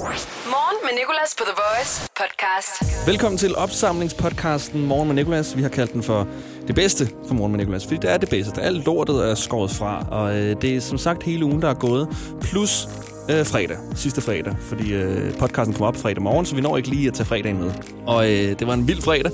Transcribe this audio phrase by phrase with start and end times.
[0.00, 3.06] Morgen med Nicolas på The Voice podcast.
[3.06, 5.56] Velkommen til opsamlingspodcasten Morgen med Nicolas.
[5.56, 6.26] Vi har kaldt den for
[6.66, 8.62] det bedste for Morgen med Nicolas, fordi det er det bedste.
[8.62, 11.74] Alt lortet er skåret fra, og øh, det er som sagt hele ugen, der er
[11.74, 12.08] gået.
[12.40, 12.88] Plus
[13.30, 16.88] øh, fredag, sidste fredag, fordi øh, podcasten kommer op fredag morgen, så vi når ikke
[16.88, 17.72] lige at tage fredagen med.
[18.06, 19.32] Og øh, det var en vild fredag.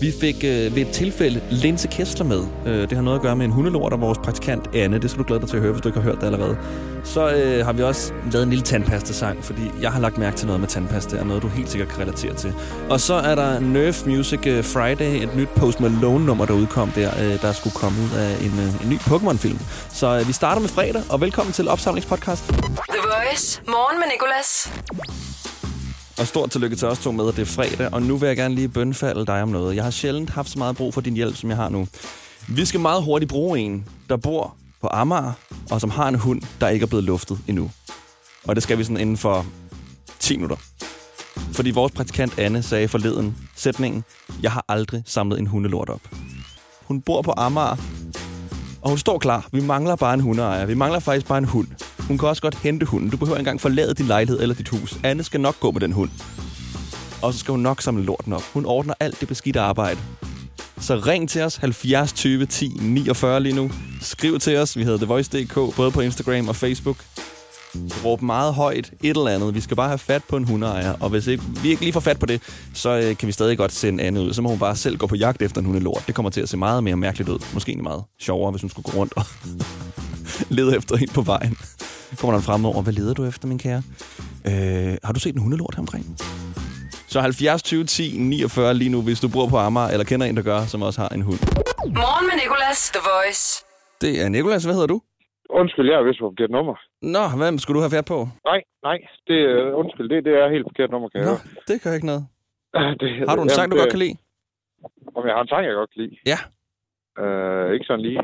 [0.00, 2.44] Vi fik øh, ved et tilfælde Linse Kessler med.
[2.66, 4.98] Øh, det har noget at gøre med en hundelort og vores praktikant Anne.
[4.98, 6.58] Det skal du glæde dig til at høre, hvis du ikke har hørt det allerede.
[7.04, 10.46] Så øh, har vi også lavet en lille tandpastesang, fordi jeg har lagt mærke til
[10.46, 12.54] noget med tandpasta, og noget, du helt sikkert kan relatere til.
[12.90, 17.10] Og så er der Nerf Music øh, Friday, et nyt Post Malone-nummer, der udkom der,
[17.24, 19.58] øh, der skulle komme ud af en, øh, en ny Pokémon-film.
[19.88, 22.44] Så øh, vi starter med fredag, og velkommen til opsamlingspodcast.
[22.48, 23.60] The Voice.
[23.66, 24.70] Morgen med Nicolas.
[26.18, 28.36] Og stort tillykke til os to med, at det er fredag, og nu vil jeg
[28.36, 29.76] gerne lige bønfalde dig om noget.
[29.76, 31.88] Jeg har sjældent haft så meget brug for din hjælp, som jeg har nu.
[32.48, 35.32] Vi skal meget hurtigt bruge en, der bor på Amager,
[35.70, 37.70] og som har en hund, der ikke er blevet luftet endnu.
[38.44, 39.46] Og det skal vi sådan inden for
[40.18, 40.56] 10 minutter.
[41.52, 44.04] Fordi vores praktikant Anne sagde forleden sætningen,
[44.42, 46.00] jeg har aldrig samlet en hundelort op.
[46.82, 47.76] Hun bor på Amager,
[48.82, 49.48] og hun står klar.
[49.52, 50.66] Vi mangler bare en hundeejer.
[50.66, 51.66] Vi mangler faktisk bare en hund.
[52.08, 53.10] Hun kan også godt hente hunden.
[53.10, 54.98] Du behøver ikke engang forlade din lejlighed eller dit hus.
[55.04, 56.10] Anne skal nok gå med den hund.
[57.22, 58.42] Og så skal hun nok samle lorten op.
[58.52, 59.98] Hun ordner alt det beskidte arbejde.
[60.80, 63.70] Så ring til os 70 20 10 49 lige nu.
[64.00, 64.76] Skriv til os.
[64.76, 66.96] Vi hedder The Voice.dk, både på Instagram og Facebook.
[68.04, 69.54] Råb meget højt et eller andet.
[69.54, 70.94] Vi skal bare have fat på en hundeejer.
[71.00, 72.42] Og hvis ikke, vi ikke lige får fat på det,
[72.74, 74.32] så øh, kan vi stadig godt sende Anne ud.
[74.32, 76.02] Så må hun bare selv gå på jagt efter en hundelort.
[76.06, 77.38] Det kommer til at se meget mere mærkeligt ud.
[77.54, 79.24] Måske egentlig meget sjovere, hvis hun skulle gå rundt og
[80.56, 81.58] lede efter en på vejen.
[82.18, 83.82] Kommer der en frem over, hvad leder du efter, min kære?
[84.44, 86.16] Øh, har du set en hundelort her omkring?
[87.08, 90.36] Så 70 20 10 49 lige nu, hvis du bor på Amager, eller kender en,
[90.36, 91.38] der gør, som også har en hund.
[91.86, 92.90] Morgen med Nicolas.
[92.94, 93.64] The Voice.
[94.00, 94.64] Det er Nikolas.
[94.64, 95.00] Hvad hedder du?
[95.60, 96.74] Undskyld, jeg er vist på forkert nummer.
[97.14, 98.18] Nå, hvad skulle du have fat på?
[98.50, 98.98] Nej, nej,
[99.28, 99.36] det,
[99.80, 101.42] undskyld, det, det er helt forkert nummer, kan jeg Nå, høre.
[101.68, 102.22] det gør ikke noget.
[103.00, 104.16] det, Har du en sang, du godt kan lide?
[105.16, 106.14] Om jeg har en sang, jeg godt kan lide?
[106.32, 106.38] Ja.
[107.22, 108.20] Øh, ikke sådan lige.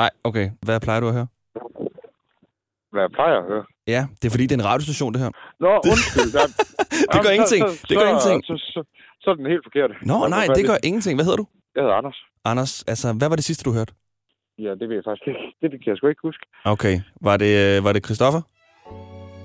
[0.00, 0.46] Nej, okay.
[0.66, 1.28] Hvad plejer du at høre?
[2.92, 3.64] Hvad jeg plejer at høre.
[3.94, 5.30] Ja, det er fordi, det er en radiostation, det her.
[5.64, 6.30] Nå, undskyld.
[6.38, 6.44] Der,
[7.12, 7.62] Det gør ingenting.
[7.68, 8.38] Så, så, Det gør så, ingenting.
[8.50, 8.80] Så, så,
[9.22, 9.90] så, er den helt forkert.
[10.10, 11.14] Nå, nej, det gør ingenting.
[11.16, 11.46] Hvad hedder du?
[11.74, 12.18] Jeg hedder Anders.
[12.44, 13.92] Anders, altså, hvad var det sidste, du hørte?
[14.58, 15.40] Ja, det ved jeg faktisk ikke.
[15.62, 16.46] Det kan jeg sgu ikke huske.
[16.64, 18.40] Okay, var det, øh, var det Christopher?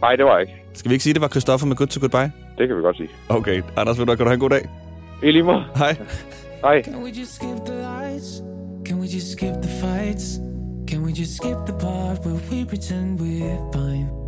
[0.02, 0.54] Nej, det var jeg ikke.
[0.74, 2.32] Skal vi ikke sige, det var Christopher med Good to Goodbye?
[2.58, 3.10] Det kan vi godt sige.
[3.30, 4.64] Okay, Anders, du, hvad, kan du have en god dag?
[5.24, 5.64] I lige måde.
[5.76, 5.94] Hej.
[6.66, 6.82] Hej.
[6.84, 8.30] Can we just skip the lights?
[8.88, 10.26] Can we just skip the fights?
[10.90, 14.21] Can we just skip the part where we pretend we're fine?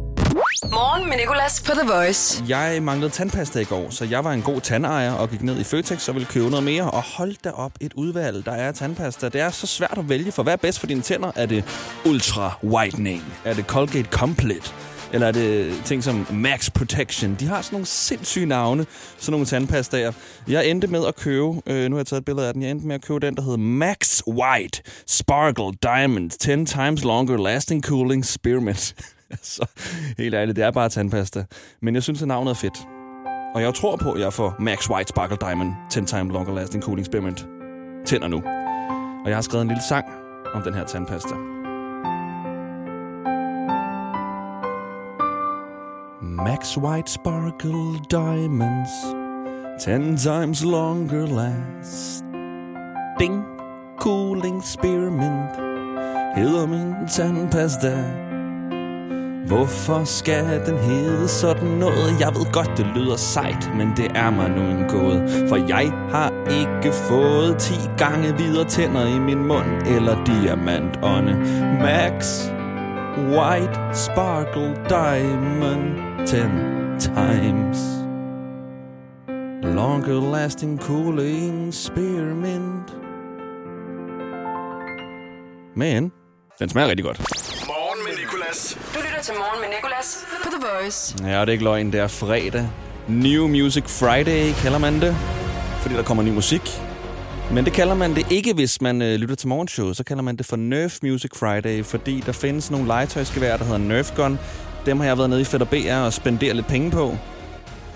[0.71, 2.43] Morgen med Nicolas på The Voice.
[2.47, 5.63] Jeg manglede tandpasta i går, så jeg var en god tandejer og gik ned i
[5.63, 6.91] Føtex og ville købe noget mere.
[6.91, 9.29] Og hold da op et udvalg, der er tandpasta.
[9.29, 11.31] Det er så svært at vælge, for hvad er bedst for dine tænder?
[11.35, 11.63] Er det
[12.05, 13.23] Ultra Whitening?
[13.45, 14.71] Er det Colgate Complete?
[15.13, 17.35] Eller er det ting som Max Protection?
[17.39, 18.85] De har sådan nogle sindssyge navne,
[19.17, 20.11] sådan nogle tandpastaer.
[20.47, 22.71] Jeg endte med at købe, øh, nu har jeg taget et billede af den, jeg
[22.71, 27.83] endte med at købe den, der hedder Max White Sparkle Diamond 10 times longer lasting
[27.83, 28.95] cooling spearmint.
[29.41, 29.65] så
[30.17, 31.45] helt ærligt, det er bare tandpasta.
[31.81, 32.87] Men jeg synes, at navnet er fedt.
[33.55, 36.83] Og jeg tror på, at jeg får Max White Sparkle Diamond 10 times longer lasting
[36.83, 37.47] cooling spearmint
[38.05, 38.37] tænder nu.
[39.23, 40.05] Og jeg har skrevet en lille sang
[40.53, 41.35] om den her tandpasta.
[46.21, 48.89] Max White Sparkle Diamonds
[49.79, 49.89] 10
[50.29, 53.43] times longer lasting
[53.99, 55.51] cooling spearmint
[56.35, 58.32] hedder min tandpasta.
[59.47, 62.19] Hvorfor skal den hedde sådan noget?
[62.19, 65.47] Jeg ved godt, det lyder sejt, men det er mig nu en gåde.
[65.49, 71.33] For jeg har ikke fået 10 gange videre tænder i min mund eller diamantånde.
[71.81, 72.47] Max
[73.17, 75.83] White Sparkle Diamond
[76.27, 76.35] 10
[76.99, 77.79] times
[79.63, 82.97] Longer lasting cooling spearmint
[85.75, 86.11] Men,
[86.59, 87.52] den smager rigtig godt.
[88.53, 88.77] Nicolas.
[88.93, 91.15] Du lytter til Morgen med Nicolas på The Voice.
[91.23, 92.69] Ja, det er ikke løgn, det er fredag.
[93.07, 95.15] New Music Friday kalder man det,
[95.81, 96.61] fordi der kommer ny musik.
[97.51, 99.97] Men det kalder man det ikke, hvis man øh, lytter til morgenshowet.
[99.97, 103.79] Så kalder man det for Nerf Music Friday, fordi der findes nogle legetøjsgeværer, der hedder
[103.79, 104.39] Nerf Gun.
[104.85, 107.17] Dem har jeg været nede i Fætter BR og spenderet lidt penge på.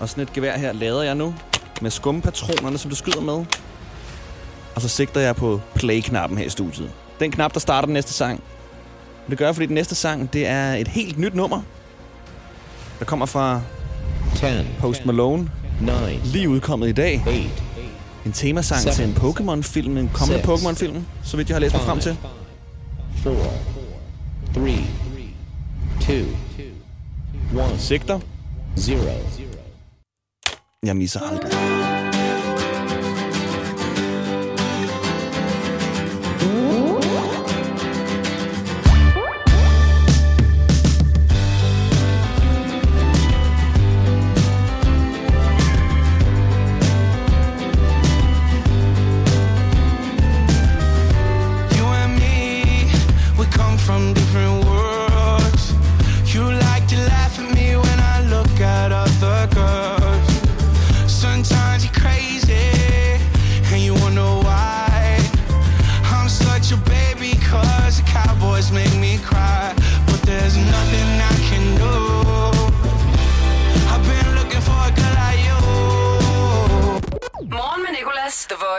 [0.00, 1.34] Og sådan et gevær her lader jeg nu
[1.80, 3.44] med skumpatronerne, som du skyder med.
[4.74, 6.92] Og så sigter jeg på play-knappen her i studiet.
[7.20, 8.42] Den knap, der starter den næste sang.
[9.30, 11.60] Det gør jeg, fordi den næste sang, det er et helt nyt nummer.
[12.98, 13.60] Der kommer fra
[14.36, 14.44] 10,
[14.80, 15.90] Post Malone, 9,
[16.24, 17.22] lige udkommet i dag.
[17.26, 17.40] 8,
[18.26, 18.94] En temasang Seven.
[18.94, 20.42] til en Pokémon-film, en kommende.
[20.42, 22.16] Pokémon-film, så vidt jeg har læst mig frem til.
[23.22, 23.34] 4,
[24.54, 24.84] 3,
[26.06, 26.12] 2,
[27.74, 27.80] 1.
[27.80, 28.20] Sigter.
[28.78, 29.00] zero.
[30.86, 31.52] Jeg misser aldrig.
[36.42, 36.77] You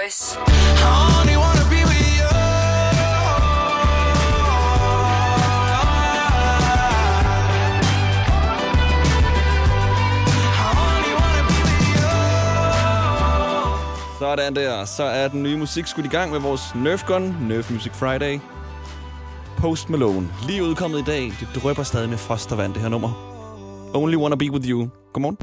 [0.10, 0.40] you.
[14.20, 14.86] Sådan der.
[14.86, 18.40] Så er den nye musik skudt i gang med vores Nerf Gun, Nerf Music Friday.
[19.58, 20.30] Post Malone.
[20.48, 21.24] Lige udkommet i dag.
[21.24, 23.12] Det drøber stadig med fostervand, det her nummer.
[23.94, 24.90] Only Wanna Be With You.
[25.14, 25.38] Godmorgen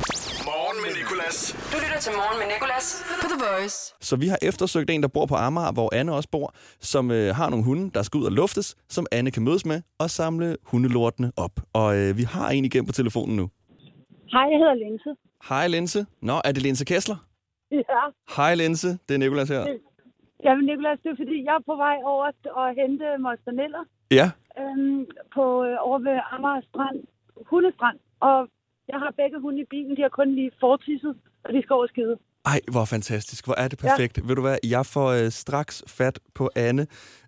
[2.06, 2.87] til Morgen med Nicolas
[3.20, 3.79] på The Voice.
[4.08, 6.49] Så vi har eftersøgt en, der bor på Amager, hvor Anne også bor,
[6.93, 9.79] som øh, har nogle hunde, der skal ud og luftes, som Anne kan mødes med
[10.03, 11.55] og samle hundelortene op.
[11.81, 13.47] Og øh, vi har en igennem på telefonen nu.
[14.35, 15.11] Hej, jeg hedder Linse.
[15.49, 16.00] Hej Linse.
[16.29, 17.19] Nå, er det Linse Kessler?
[17.70, 18.03] Ja.
[18.37, 19.62] Hej Linse, det er Nikolas her.
[20.44, 22.26] Jamen, Nicolas, det er fordi, jeg er på vej over
[22.61, 23.82] og hente mostaneller
[24.19, 24.26] Ja,
[24.61, 26.99] øhm, på, øh, over ved Amager Strand,
[27.50, 27.99] hundestrand.
[28.20, 28.38] Og
[28.88, 31.17] jeg har begge hunde i bilen, de har kun lige fortisset,
[31.48, 32.16] og de skal over skide.
[32.46, 33.44] Ej, hvor fantastisk.
[33.44, 34.19] Hvor er det perfekt.
[34.19, 34.22] Ja.
[34.26, 36.87] Ved du hvad, jeg får øh, straks fat på Anne.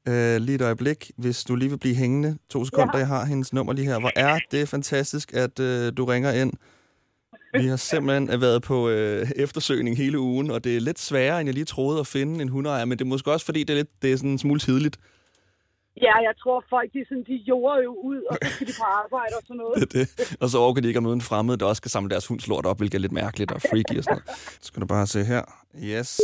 [0.09, 2.39] Øh, lige et øjeblik, hvis du lige vil blive hængende.
[2.51, 2.99] To sekunder, ja.
[2.99, 3.99] jeg har hendes nummer lige her.
[4.01, 6.53] Hvor er det fantastisk, at øh, du ringer ind.
[7.53, 11.47] Vi har simpelthen været på øh, eftersøgning hele ugen, og det er lidt sværere, end
[11.47, 13.75] jeg lige troede at finde en hundeejer, men det er måske også, fordi det er,
[13.75, 14.97] lidt, det er sådan en smule tidligt.
[16.07, 18.87] Ja, jeg tror, folk de, sådan, de jorder jo ud, og så skal de på
[19.03, 19.77] arbejde og sådan noget.
[19.93, 20.37] Det det.
[20.41, 22.67] Og så overgår de ikke at møde en fremmed, der også skal samle deres hundslort
[22.67, 24.39] op, hvilket er lidt mærkeligt og freaky og sådan noget.
[24.39, 25.43] Så skal du bare se her.
[25.85, 26.21] Yes.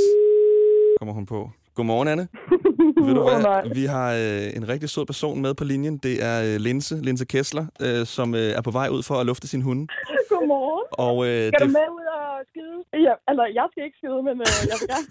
[0.99, 1.51] Kommer hun på.
[1.75, 2.29] Godmorgen, Anne.
[3.07, 3.75] Ved du hvad?
[3.75, 5.99] Vi har øh, en rigtig sød person med på linjen.
[5.99, 9.27] Det er øh, Linse, Linse Kessler, øh, som øh, er på vej ud for at
[9.27, 9.87] lufte sin hunde.
[10.35, 10.87] Godmorgen.
[11.07, 12.79] Og øh, Skal det, du med ud og skide?
[13.07, 15.09] Ja, altså, jeg skal ikke skide, men øh, jeg vil gerne.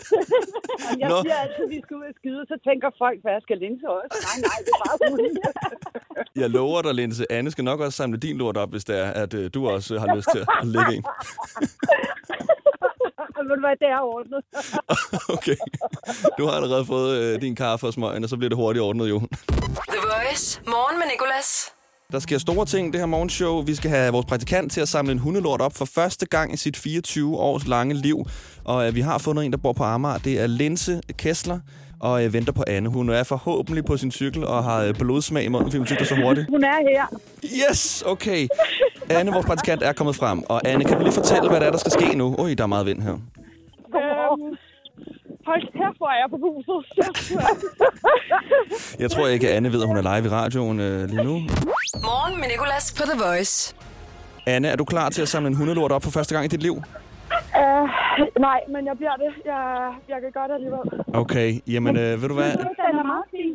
[1.02, 1.18] jeg Nå.
[1.24, 4.16] siger altid, at vi skal ud og skide, så tænker folk, hvad skal Linse også?
[4.28, 5.36] Nej, nej, det er bare hunden.
[6.44, 9.10] jeg lover dig, Linse, Anne skal nok også samle din lort op, hvis det er,
[9.24, 11.04] at øh, du også øh, har lyst til at lægge en.
[13.50, 14.42] Ved du hvad, det er ordnet.
[15.36, 15.56] Okay.
[16.38, 19.10] Du har allerede fået øh, din kaffe og smøgen, og så bliver det hurtigt ordnet,
[19.10, 19.18] jo.
[19.94, 20.62] The Voice.
[20.68, 21.50] Morgen med Nicolas.
[22.12, 23.62] Der sker store ting det her morgenshow.
[23.62, 26.58] Vi skal have vores praktikant til at samle en hundelort op for første gang i
[26.58, 28.26] sit 24 års lange liv.
[28.64, 30.18] Og øh, vi har fundet en, der bor på Amager.
[30.18, 31.60] Det er Linse Kessler
[32.00, 32.90] og øh, venter på Anne.
[32.90, 36.06] Hun er forhåbentlig på sin cykel og har øh, blodsmag i munden, fordi hun cykler
[36.06, 36.48] så hurtigt.
[36.50, 37.06] Hun er her.
[37.70, 38.48] Yes, okay.
[39.10, 40.44] Anne, vores praktikant, er kommet frem.
[40.50, 42.36] Og Anne, kan du lige fortælle, hvad der er, der skal ske nu?
[42.38, 43.12] Oj, der er meget vind her.
[43.12, 44.58] Øhm,
[45.50, 46.80] hold kæft, hvor er jeg på huset.
[49.04, 51.36] Jeg tror ikke, Anne ved, at hun er live i radioen øh, lige nu.
[52.10, 53.76] Morgen med Nicolas på The Voice.
[54.48, 56.64] Anne, er du klar til at samle en hundelort op for første gang i dit
[56.68, 56.76] liv?
[57.62, 57.86] uh,
[58.48, 59.32] nej, men jeg bliver det.
[59.46, 59.64] Jeg,
[60.12, 60.80] jeg kan gøre det alligevel.
[61.22, 62.52] Okay, jamen øh, ved du hvad?
[62.52, 63.54] Den er meget fin.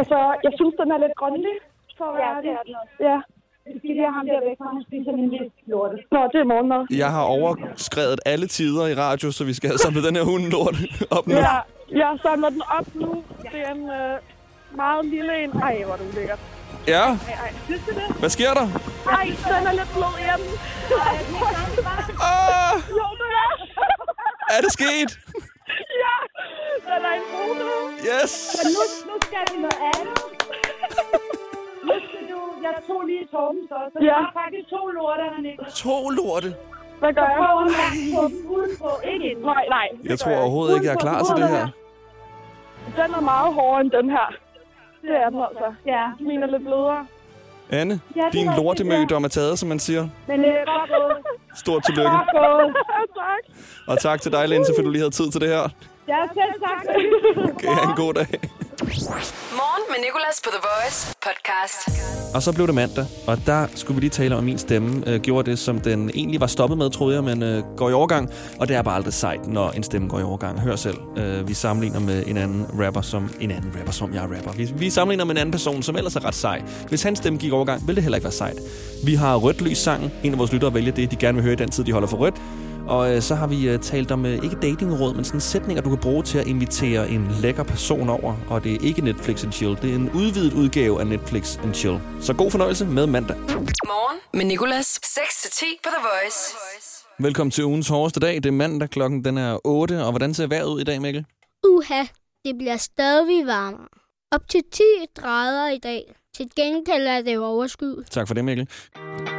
[0.00, 1.56] Altså, jeg synes, den er lidt grønlig.
[1.98, 2.94] For at være ja, det er den også.
[3.08, 3.18] Ja.
[3.66, 5.96] Vi skal lige have ham der væk, for han spiser lille lorte.
[6.14, 6.82] Nå, det er morgenmad.
[7.02, 10.76] Jeg har overskrevet alle tider i radio, så vi skal have samlet den her hundelort
[11.16, 11.34] op nu.
[11.34, 11.56] Ja,
[12.02, 13.24] jeg samler den op nu.
[13.42, 14.14] Det er en øh,
[14.82, 15.50] meget lille en.
[15.50, 16.38] Ej, hvor er det ulækkert.
[16.88, 17.12] Ja, Ej,
[17.44, 17.52] ej.
[17.66, 18.16] Synes du det?
[18.20, 18.66] hvad sker der?
[19.18, 20.40] Ej, den er lidt blød igen.
[21.06, 21.16] Ej,
[22.30, 23.52] Ah, jo, det er.
[24.56, 25.10] er det sket?
[26.04, 26.16] ja,
[26.88, 27.64] den er en brune.
[28.08, 28.32] Yes!
[28.76, 30.18] Nu, nu skal vi noget andet.
[32.62, 34.06] Jeg tog lige Torben så, så ja.
[34.06, 35.64] jeg har faktisk to lorter, han ikke.
[35.84, 36.48] To lorte.
[37.00, 37.38] Hvad gør jeg?
[37.40, 37.72] Prøv at
[38.14, 39.44] få dem udenpå, ikke inden.
[39.44, 39.88] Nej, nej.
[40.04, 41.66] Jeg tror overhovedet ikke, jeg er klar til det her.
[42.96, 44.26] Den er meget hårdere end den her.
[45.02, 45.68] Det er den altså.
[45.86, 46.04] Ja.
[46.20, 47.06] Min er lidt blødere.
[47.72, 50.08] Anne, Ja, din lortemødom er taget, som man siger.
[50.28, 51.16] Men det er godt gået.
[51.56, 52.10] Stort tillykke.
[52.10, 53.42] Godt tak.
[53.88, 55.68] Og tak til dig, Linse, for du lige havde tid til det her.
[56.08, 56.82] Ja, selv tak.
[57.54, 58.26] Okay, ha' en god dag.
[59.60, 62.19] Morgen med Nicolas på The Voice podcast.
[62.34, 65.02] Og så blev det mandag, og der skulle vi lige tale om, at min stemme
[65.06, 67.92] øh, gjorde det, som den egentlig var stoppet med, troede jeg, men øh, går i
[67.92, 68.30] overgang.
[68.58, 70.60] Og det er bare aldrig sejt, når en stemme går i overgang.
[70.60, 74.24] Hør selv, øh, vi sammenligner med en anden rapper, som en anden rapper, som jeg
[74.24, 74.52] er rapper.
[74.52, 76.62] Vi, vi sammenligner med en anden person, som ellers er ret sej.
[76.88, 78.58] Hvis hans stemme gik i overgang, ville det heller ikke være sejt.
[79.04, 80.10] Vi har rødt lys sangen.
[80.22, 82.08] En af vores lyttere vælger det, de gerne vil høre i den tid, de holder
[82.08, 82.34] for rødt.
[82.90, 85.88] Og øh, så har vi øh, talt om, øh, ikke datingråd, men sådan sætninger, du
[85.88, 88.36] kan bruge til at invitere en lækker person over.
[88.48, 89.78] Og det er ikke Netflix and Chill.
[89.82, 92.00] Det er en udvidet udgave af Netflix and Chill.
[92.20, 93.36] Så god fornøjelse med mandag.
[93.36, 95.00] Morgen med Nicolas.
[95.04, 96.56] 6-10 på The Voice.
[97.18, 98.34] Velkommen til ugens hårdeste dag.
[98.34, 100.04] Det er mandag, klokken den er 8.
[100.04, 101.24] Og hvordan ser vejret ud i dag, Mikkel?
[101.68, 102.02] Uha,
[102.44, 103.88] det bliver stadig varmere.
[104.32, 104.82] Op til 10
[105.18, 106.14] grader i dag.
[106.36, 108.06] Til gengæld er det overskyet.
[108.10, 108.68] Tak for det, Mikkel.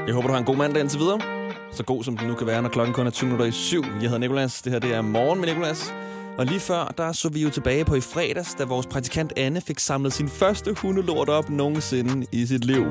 [0.08, 1.41] Jeg håber, du har en god mandag indtil videre.
[1.74, 3.84] Så god som den nu kan være, når klokken kun er 20 minutter i syv.
[3.84, 4.62] Jeg hedder Nikolas.
[4.62, 5.94] Det her det er Morgen med Nikolas.
[6.38, 9.62] Og lige før, der så vi jo tilbage på i fredags, da vores praktikant Anne
[9.62, 12.86] fik samlet sin første hundelort op nogensinde i sit liv.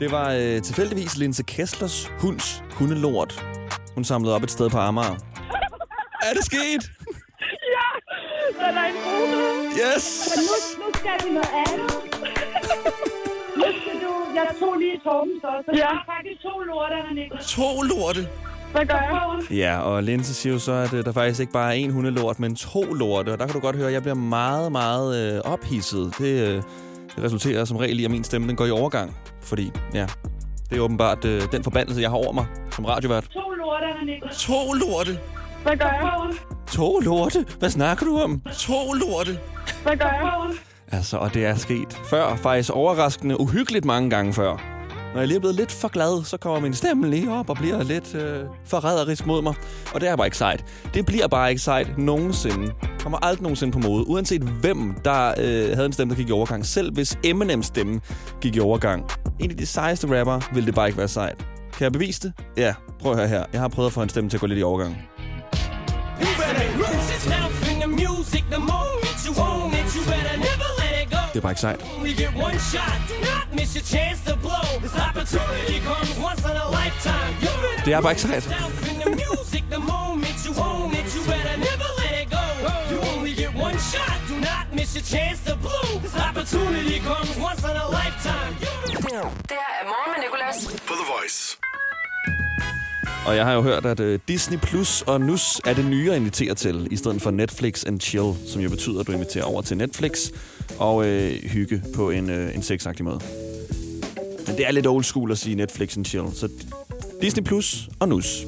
[0.00, 3.44] Det var øh, tilfældigvis Linse Kesslers hunds hundelort.
[3.94, 5.16] Hun samlede op et sted på Amager.
[6.22, 6.90] Er det sket?
[7.76, 9.96] Ja, den er en bruder.
[9.96, 10.28] Yes!
[10.36, 11.92] Men nu, nu skal vi noget andet.
[14.36, 15.78] Jeg tog lige Torben så, så ja.
[15.78, 17.36] jeg har faktisk to lorte, ikke.
[17.56, 18.22] To lorte.
[18.72, 18.94] Hvad gør
[19.50, 19.58] jeg?
[19.58, 22.40] Ja, og Linse siger jo så, at øh, der faktisk ikke bare er én hundelort,
[22.40, 23.32] men to lorte.
[23.32, 26.14] Og der kan du godt høre, at jeg bliver meget, meget øh, ophidset.
[26.18, 26.62] Det, øh,
[27.16, 29.16] det resulterer som regel i, at min stemme den går i overgang.
[29.42, 30.06] Fordi, ja,
[30.70, 33.24] det er åbenbart øh, den forbandelse, jeg har over mig som radiovært.
[33.24, 34.28] To lorte, ikke.
[34.32, 35.18] To lorte?
[35.62, 36.36] Hvad gør jeg?
[36.68, 37.46] To lorte?
[37.58, 38.40] Hvad snakker du om?
[38.58, 39.38] To lorte?
[39.82, 40.56] Hvad gør jeg?
[40.92, 42.36] Altså, og det er sket før.
[42.36, 44.76] Faktisk overraskende uhyggeligt mange gange før.
[45.14, 47.56] Når jeg lige er blevet lidt for glad, så kommer min stemme lige op og
[47.56, 49.54] bliver lidt øh, forræderisk mod mig.
[49.94, 50.64] Og det er bare ikke sejt.
[50.94, 52.72] Det bliver bare ikke sejt nogensinde.
[53.00, 54.08] Kommer aldrig nogensinde på mode.
[54.08, 56.66] Uanset hvem, der øh, havde en stemme, der gik i overgang.
[56.66, 58.00] Selv hvis Eminems stemme
[58.40, 59.04] gik i overgang.
[59.40, 61.46] En af de sejeste rapper ville det bare ikke være sejt.
[61.72, 62.32] Kan jeg bevise det?
[62.56, 63.44] Ja, prøv at høre her.
[63.52, 64.96] Jeg har prøvet at få en stemme til at gå lidt i overgang.
[71.36, 71.80] Det er bare ikke sejt.
[77.84, 78.44] Det er bare ikke sejt.
[78.44, 78.52] Det
[89.54, 90.66] her er Morgen med Nicolas.
[90.86, 91.58] På The Voice.
[93.26, 96.16] Og jeg har jo hørt, at uh, Disney Plus og NUS er det nye at
[96.16, 99.62] invitere til, i stedet for Netflix and Chill, som jo betyder, at du inviterer over
[99.62, 100.30] til Netflix
[100.78, 103.20] og øh, hygge på en, øh, en sexagtig måde.
[104.46, 106.48] Men det er lidt old school at sige Netflix and Chill, så
[107.22, 108.46] Disney Plus og NUS.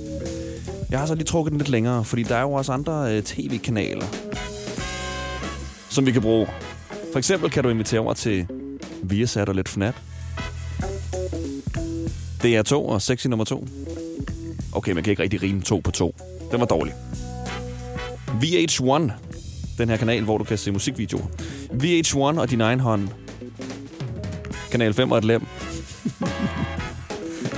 [0.91, 3.23] Jeg har så lige trukket den lidt længere, fordi der er jo også andre øh,
[3.23, 4.07] tv-kanaler,
[5.91, 6.47] som vi kan bruge.
[7.13, 8.47] For eksempel kan du invitere over til
[9.03, 9.95] Viasat og Let Fnat.
[12.45, 13.69] DR2 og Sexy nummer 2.
[14.73, 16.15] Okay, man kan ikke rigtig rime to på to.
[16.51, 16.95] Den var dårlig.
[18.43, 19.13] VH1,
[19.79, 21.27] den her kanal, hvor du kan se musikvideoer.
[21.73, 23.09] VH1 og din egen hånd.
[24.71, 25.43] Kanal 5 og et lem.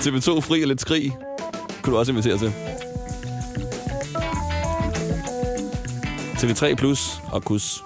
[0.02, 1.12] TV2 Fri og lidt skrig.
[1.82, 2.52] Kunne du også invitere til.
[6.36, 7.82] TV3 Plus og kus.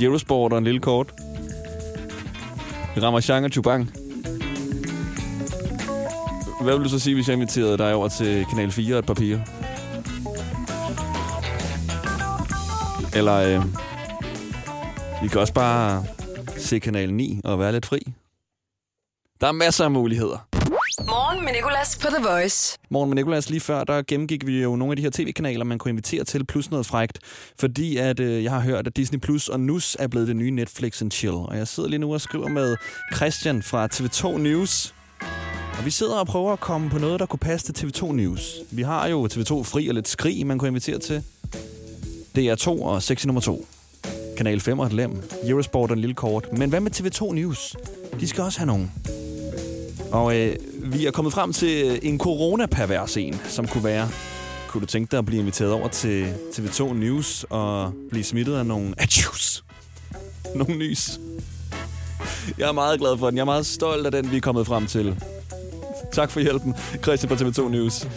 [0.00, 1.14] Eurosport og en lille kort.
[3.02, 3.90] Ramachan og Chubang.
[6.62, 9.06] Hvad vil du så sige, hvis jeg inviterede dig over til Kanal 4 og et
[9.06, 9.38] papir?
[13.14, 13.64] Eller øh,
[15.22, 16.04] vi kan også bare
[16.56, 17.98] se Kanal 9 og være lidt fri.
[19.40, 20.46] Der er masser af muligheder.
[21.06, 22.78] Morgen med Nicolas på The Voice.
[22.90, 25.78] Morgen med Nicolas, lige før, der gennemgik vi jo nogle af de her tv-kanaler, man
[25.78, 27.18] kunne invitere til, plus noget frægt.
[27.58, 30.50] Fordi at, øh, jeg har hørt, at Disney Plus og NUS er blevet det nye
[30.50, 31.34] Netflix and Chill.
[31.34, 32.76] Og jeg sidder lige nu og skriver med
[33.16, 34.94] Christian fra TV2 News.
[35.78, 38.54] Og vi sidder og prøver at komme på noget, der kunne passe til TV2 News.
[38.70, 41.24] Vi har jo TV2 Fri og lidt skrig, man kunne invitere til.
[42.38, 43.66] DR2 og Sexy nummer 2.
[44.40, 45.22] Kanal 5 og et lem.
[45.44, 46.52] Eurosport og en lille kort.
[46.52, 47.76] Men hvad med TV2 News?
[48.20, 48.92] De skal også have nogen.
[50.12, 54.08] Og øh, vi er kommet frem til en coronapervers en, som kunne være...
[54.68, 58.66] Kunne du tænke dig at blive inviteret over til TV2 News og blive smittet af
[58.66, 59.64] nogle Atchus!
[60.54, 61.20] Nogle nys?
[62.58, 63.36] Jeg er meget glad for den.
[63.36, 65.16] Jeg er meget stolt af den, vi er kommet frem til.
[66.12, 68.08] Tak for hjælpen, Christian fra TV2 News.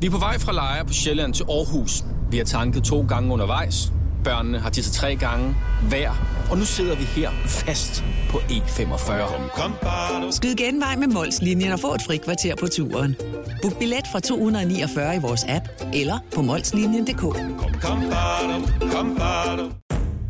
[0.00, 2.04] Vi er på vej fra Lejre på Sjælland til Aarhus.
[2.30, 3.92] Vi har tanket to gange undervejs.
[4.24, 5.56] Børnene har tisset tre gange
[5.88, 6.10] hver.
[6.50, 10.30] Og nu sidder vi her fast på E45.
[10.30, 13.16] Skyd genvej med Molslinjen og få et fri kvarter på turen.
[13.62, 17.22] Book billet fra 249 i vores app eller på molslinjen.dk.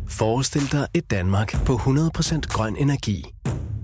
[0.09, 3.25] Forestil dig et Danmark på 100% grøn energi.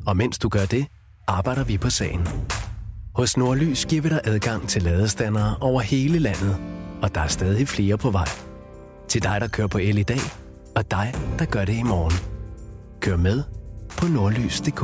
[0.07, 0.85] Og mens du gør det,
[1.27, 2.27] arbejder vi på sagen.
[3.15, 6.57] Hos Nordlys giver vi dig adgang til ladestandere over hele landet,
[7.01, 8.54] og der er stadig flere på vej.
[9.07, 10.19] Til dig, der kører på el i dag,
[10.75, 12.17] og dig, der gør det i morgen.
[13.01, 13.43] Kør med
[14.00, 14.81] på nordlys.dk.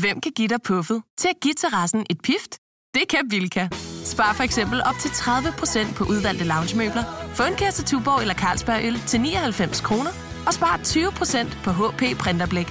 [0.00, 2.58] Hvem kan give dig puffet til at give terrassen et pift?
[2.94, 3.68] Det kan Bilka.
[4.04, 7.04] Spar for eksempel op til 30% på udvalgte loungemøbler.
[7.34, 10.10] Få en kasse Tuborg eller Carlsberg øl til 99 kroner.
[10.46, 12.68] Og spar 20% på HP Printerblæk.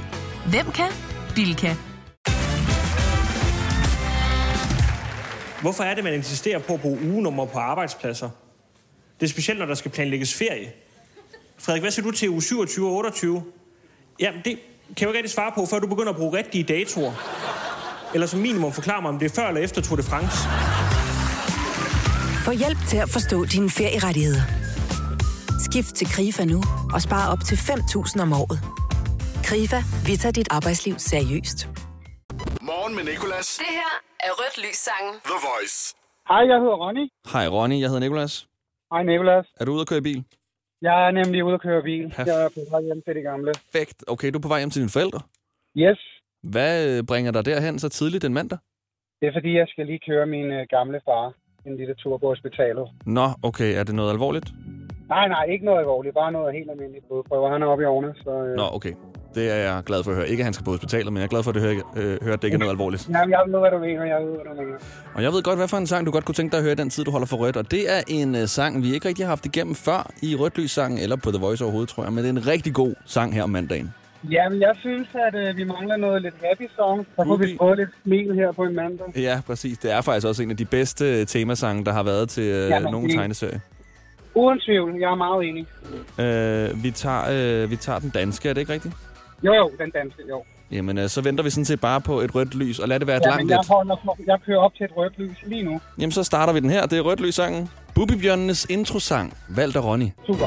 [0.50, 0.91] Hvem kan?
[1.36, 1.75] Bilka.
[5.62, 8.29] Hvorfor er det, man insisterer på at bruge ugenummer på arbejdspladser?
[9.20, 10.72] Det er specielt, når der skal planlægges ferie.
[11.58, 13.44] Frederik, hvad siger du til uge 27 og 28?
[14.20, 14.62] Jamen, det kan
[15.00, 17.14] jeg jo ikke rigtig svare på, før du begynder at bruge rigtige datoer.
[18.14, 20.38] Eller som minimum forklare mig, om det er før eller efter Tour de France.
[22.46, 24.42] Få hjælp til at forstå dine ferierettigheder.
[25.72, 28.60] Skift til KRIFA nu og spar op til 5.000 om året.
[29.44, 31.68] KRIFA, vi tager dit arbejdsliv seriøst.
[32.62, 33.56] Morgen med Nicolas.
[33.58, 35.14] Det her er Rødt Lys sangen.
[35.26, 35.96] The Voice.
[36.28, 37.06] Hej, jeg hedder Ronny.
[37.34, 38.49] Hej Ronny, jeg hedder Nikolas.
[38.91, 39.46] Hej, Nicolas.
[39.60, 40.24] Er du ude at køre bil?
[40.81, 42.05] Jeg er nemlig ude at køre bil.
[42.15, 43.51] Perf- Jeg er på vej hjem til det gamle.
[43.53, 43.98] Perfekt.
[44.08, 45.19] Okay, du er på vej hjem til dine forældre.
[45.77, 46.00] Yes.
[46.53, 48.58] Hvad øh, bringer dig derhen så tidligt en mandag?
[49.22, 51.34] Det er fordi, jeg skal lige køre min øh, gamle far
[51.65, 52.86] en lille tur på hospitalet.
[53.05, 53.69] Nå, okay.
[53.79, 54.48] Er det noget alvorligt?
[55.10, 56.13] Nej, nej, ikke noget alvorligt.
[56.15, 57.51] Bare noget helt almindeligt blodprøver.
[57.51, 58.31] Han er oppe i årene, så...
[58.46, 58.55] Øh...
[58.55, 58.93] Nå, okay.
[59.39, 60.29] Det er jeg glad for at høre.
[60.29, 62.34] Ikke at han skal på hospitalet, men jeg er glad for at høre, øh, høre
[62.34, 63.10] at det ikke er noget alvorligt.
[63.10, 64.03] Jamen, jeg ved, hvad du mener.
[64.05, 64.77] Jeg ved, hvad du mener.
[65.13, 66.75] Og jeg ved godt, hvad for en sang du godt kunne tænke dig at høre
[66.75, 67.58] den tid, du holder for rødt.
[67.58, 70.58] Og det er en uh, sang, vi ikke rigtig har haft igennem før i Rødt
[70.58, 72.13] Lys sangen eller på The Voice overhovedet, tror jeg.
[72.13, 73.93] Men det er en rigtig god sang her om mandagen.
[74.31, 77.08] Jamen, jeg synes, at øh, vi mangler noget lidt happy song.
[77.15, 79.05] Så får vi prøve lidt smil her på en mandag.
[79.15, 79.77] Ja, præcis.
[79.77, 82.69] Det er faktisk også en af de bedste øh, temasange, der har været til uh,
[82.69, 83.60] Jamen, nogle det- tegneserier.
[84.36, 85.65] Uden tvivl, jeg er meget enig.
[86.74, 88.93] Uh, vi, tager, uh, vi tager den danske, er det ikke rigtigt?
[89.43, 90.43] Jo, jo, den danske, jo.
[90.72, 93.08] Jamen, uh, så venter vi sådan set bare på et rødt lys, og lad det
[93.08, 93.96] være et Ja, langt men jeg, holder,
[94.27, 95.81] jeg kører op til et rødt lys lige nu.
[95.98, 96.86] Jamen, så starter vi den her.
[96.86, 97.69] Det er Rødt Lys-sangen.
[97.96, 100.05] Bubibjørnenes introsang, valgt af Ronny.
[100.27, 100.46] Super.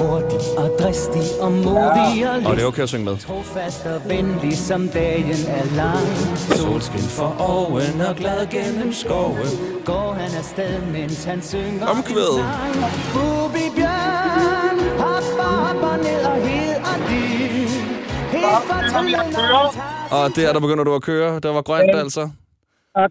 [0.00, 3.16] Hurtig og dristig og modig og Og det er okay at synge med.
[3.16, 6.06] Trofast og venlig som dagen er lang
[6.36, 9.48] Solskin for oven og glad gennem skoven.
[9.84, 12.38] Går han afsted, mens han synger Omkvædet.
[12.38, 16.19] en sang Bubi Bjørn Hopper, hopper ned og hed
[20.10, 21.40] Og der, der begynder du at køre.
[21.40, 22.30] Der var grønt, altså.
[22.96, 23.10] Tak.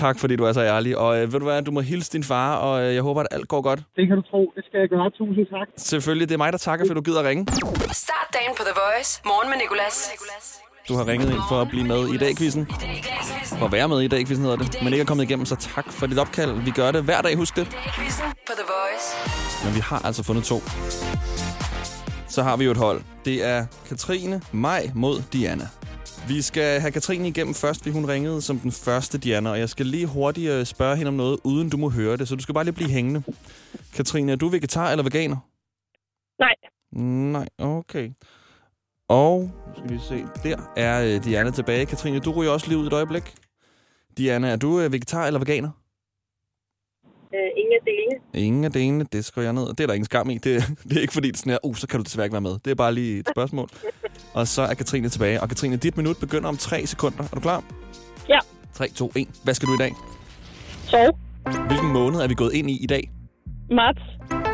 [0.00, 0.98] Tak, fordi du er så ærlig.
[0.98, 3.26] Og øh, ved du hvad, du må hilse din far, og øh, jeg håber, at
[3.30, 3.80] alt går godt.
[3.96, 4.52] Det kan du tro.
[4.56, 5.10] Det skal jeg gøre.
[5.10, 5.68] Tusind tak.
[5.76, 7.46] Selvfølgelig, det er mig, der takker, for du gider ringe.
[7.92, 9.20] Start dagen på The Voice.
[9.24, 10.10] Morgen med Nicolas.
[10.88, 12.68] Du har ringet ind for at blive med i dag-quizzen.
[13.58, 14.76] For at være med i dag-quizzen hedder det.
[14.82, 16.52] Men ikke er kommet igennem, så tak for dit opkald.
[16.64, 17.66] Vi gør det hver dag, husk det.
[18.46, 19.06] På The Voice.
[19.64, 20.56] Men vi har altså fundet to.
[22.36, 23.02] Så har vi jo et hold.
[23.24, 25.68] Det er Katrine Maj mod Diana.
[26.28, 29.68] Vi skal have Katrine igennem først, fordi hun ringede som den første Diana, og jeg
[29.68, 32.42] skal lige hurtigt øh, spørge hende om noget, uden du må høre det, så du
[32.42, 33.22] skal bare lige blive hængende.
[33.94, 35.36] Katrine, er du vegetar eller veganer?
[36.38, 36.54] Nej.
[37.32, 38.10] Nej, okay.
[39.08, 41.86] Og, skal vi se, der er øh, Diana tilbage.
[41.86, 43.34] Katrine, du ryger også lige ud et øjeblik.
[44.18, 45.70] Diana, er du øh, vegetar eller veganer?
[47.34, 48.46] Øh, ingen af delene.
[48.46, 49.68] Ingen af delene, det skriver jeg ned.
[49.68, 50.38] Det er der ingen skam i.
[50.38, 50.44] Det,
[50.88, 52.40] det er ikke fordi, det er sådan her, uh, så kan du desværre ikke være
[52.40, 52.58] med.
[52.64, 53.68] Det er bare lige et spørgsmål.
[54.38, 55.40] og så er Katrine tilbage.
[55.42, 57.22] Og Katrine, dit minut begynder om 3 sekunder.
[57.22, 57.64] Er du klar?
[58.28, 58.38] Ja.
[58.74, 59.28] 3, 2, 1.
[59.44, 59.92] Hvad skal du i dag?
[60.84, 61.18] Sov.
[61.66, 63.10] Hvilken måned er vi gået ind i i dag?
[63.70, 64.00] Marts.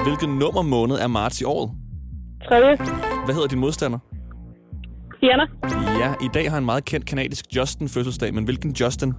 [0.04, 1.70] Hvilket nummer måned er marts i året?
[2.48, 2.76] Tredje.
[3.24, 3.98] Hvad hedder din modstander?
[5.20, 5.46] Diana.
[5.98, 9.14] Ja, i dag har en meget kendt kanadisk Justin fødselsdag, men hvilken Justin?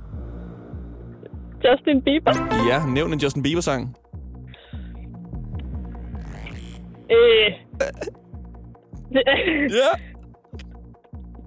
[1.66, 2.34] Justin Bieber.
[2.70, 3.96] Ja, nævn en Justin Bieber-sang.
[7.12, 7.52] Øh.
[9.80, 9.90] Ja.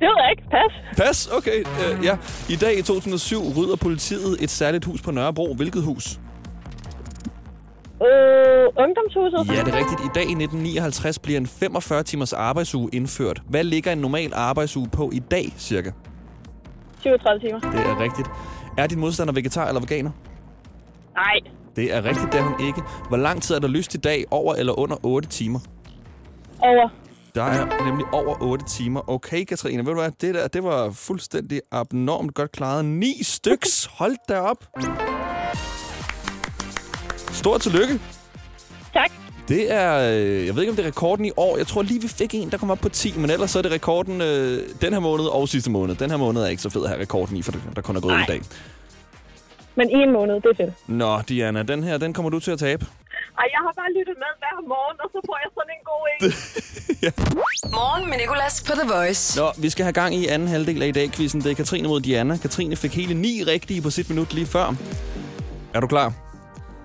[0.00, 0.42] Det ved jeg ikke.
[0.50, 0.72] Pas.
[0.96, 1.60] Pas, okay.
[1.60, 2.16] Uh, ja.
[2.50, 5.54] I dag i 2007 rydder politiet et særligt hus på Nørrebro.
[5.54, 6.20] Hvilket hus?
[8.02, 9.56] Øh, ungdomshuset.
[9.56, 10.00] Ja, det er rigtigt.
[10.00, 13.42] I dag i 1959 bliver en 45 timers arbejdsuge indført.
[13.48, 15.90] Hvad ligger en normal arbejdsuge på i dag, cirka?
[17.00, 17.60] 37 timer.
[17.60, 18.28] Det er rigtigt.
[18.78, 20.10] Er din modstander vegetar eller veganer?
[21.14, 21.52] Nej.
[21.76, 22.82] Det er rigtigt, det er hun ikke.
[23.08, 24.24] Hvor lang tid er der lyst i dag?
[24.30, 25.60] Over eller under 8 timer?
[26.60, 26.88] Over.
[27.34, 29.10] Der er nemlig over 8 timer.
[29.10, 30.10] Okay, Katrine, ved du hvad?
[30.20, 32.84] Det der, det var fuldstændig abnormt godt klaret.
[32.84, 33.84] 9 styks!
[33.84, 34.64] Hold da op!
[37.32, 38.00] Stort tillykke!
[38.92, 39.10] Tak.
[39.48, 41.56] Det er, øh, jeg ved ikke om det er rekorden i år.
[41.56, 43.62] Jeg tror lige, vi fik en, der kom op på 10, men ellers så er
[43.62, 45.94] det rekorden øh, den her måned og sidste måned.
[45.94, 48.00] Den her måned er ikke så fed at have rekorden i, for der kun er
[48.00, 48.22] gået Nej.
[48.22, 48.40] i dag.
[49.74, 50.74] Men i en måned, det er fedt.
[50.88, 52.86] Nå, Diana, den her, den kommer du til at tabe.
[53.38, 56.04] Ej, jeg har bare lyttet med hver morgen, og så får jeg sådan en god
[56.12, 57.72] en.
[57.78, 59.40] Morgen med Nicolas på The Voice.
[59.40, 61.40] Nå, vi skal have gang i anden halvdel af i dag quizzen.
[61.40, 62.36] Det er Katrine mod Diana.
[62.36, 64.74] Katrine fik hele ni rigtige på sit minut lige før.
[65.74, 66.12] Er du klar?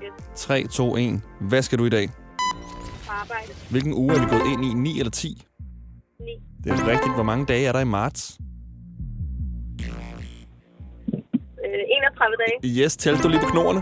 [0.04, 0.42] Yes.
[0.42, 1.22] 3, 2, 1.
[1.40, 2.10] Hvad skal du i dag?
[3.12, 3.52] På arbejde.
[3.70, 4.74] Hvilken uge er vi gået ind i?
[4.74, 5.44] 9 eller 10?
[6.20, 6.26] 9.
[6.64, 7.14] Det er rigtigt.
[7.14, 8.38] Hvor mange dage er der i marts?
[11.66, 12.84] Øh, 31 dage.
[12.84, 13.82] Yes, tælte du lige på knoerne?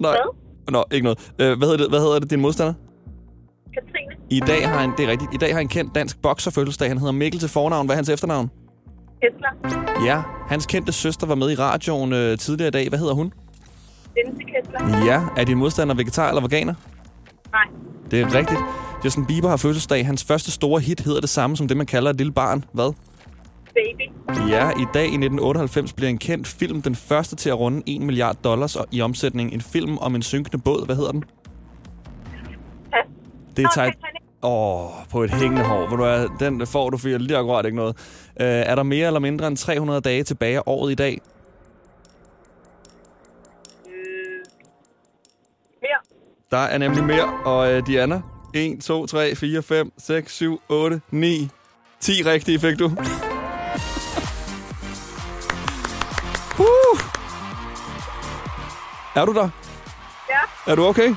[0.00, 0.16] Nej.
[0.70, 1.32] Nå, ikke noget.
[1.40, 2.74] Øh, hvad hedder det, hvad hedder det din modstander?
[3.74, 4.14] Katrine.
[4.30, 5.34] I dag har en, det er rigtigt.
[5.34, 6.88] I dag har en kendt dansk bokser fødselsdag.
[6.88, 7.86] Han hedder Mikkel til fornavn.
[7.86, 8.50] Hvad er hans efternavn?
[9.22, 10.04] Kessler.
[10.04, 12.88] Ja, hans kendte søster var med i radioen øh, tidligere i dag.
[12.88, 13.32] Hvad hedder hun?
[14.16, 15.04] Lindsay Kessler.
[15.04, 16.74] Ja, er din modstander vegetar eller veganer?
[17.52, 17.64] Nej.
[18.10, 18.60] Det er rigtigt.
[19.04, 20.06] Justin Bieber har fødselsdag.
[20.06, 22.64] Hans første store hit hedder det samme som det, man kalder et lille barn.
[22.72, 22.92] Hvad?
[23.74, 24.10] Baby.
[24.50, 28.00] Ja, i dag i 1998 bliver en kendt film den første til at runde 1
[28.00, 29.52] milliard dollars i omsætning.
[29.52, 30.86] En film om en synkende båd.
[30.86, 31.24] Hvad hedder den?
[33.56, 33.94] Det er Titanic.
[34.42, 35.80] Åh, oh, på et hængende hår.
[35.80, 37.96] Ved du hvad, den får du for lige akkurat ikke noget.
[38.40, 41.20] Uh, er der mere eller mindre end 300 dage tilbage af året i dag?
[46.50, 48.20] Der er nemlig mere, og uh, Diana,
[48.54, 51.48] 1, 2, 3, 4, 5, 6, 7, 8, 9,
[52.00, 52.84] 10 rigtige fik du.
[56.58, 56.98] uh!
[59.14, 59.48] Er du der?
[60.30, 60.72] Ja.
[60.72, 61.02] Er du okay?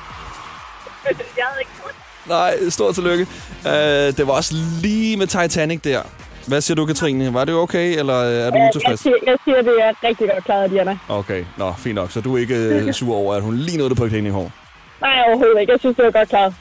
[1.38, 1.96] jeg havde ikke troet.
[2.28, 3.28] Nej, stort tillykke.
[3.66, 3.72] Uh,
[4.18, 6.02] det var også lige med Titanic der.
[6.48, 7.34] Hvad siger du, Katrine?
[7.34, 9.00] Var det okay, eller øh, er du jeg, utilfreds?
[9.00, 10.98] siger, jeg siger, det er rigtig godt klaret, Diana.
[11.10, 12.12] Okay, nå, fint nok.
[12.12, 14.32] Så du er ikke øh, sur over, at hun lige nåede det på et hængende
[14.32, 14.52] hår?
[15.02, 15.72] Nej, overhovedet ikke.
[15.72, 16.54] Jeg synes, det var godt klaret.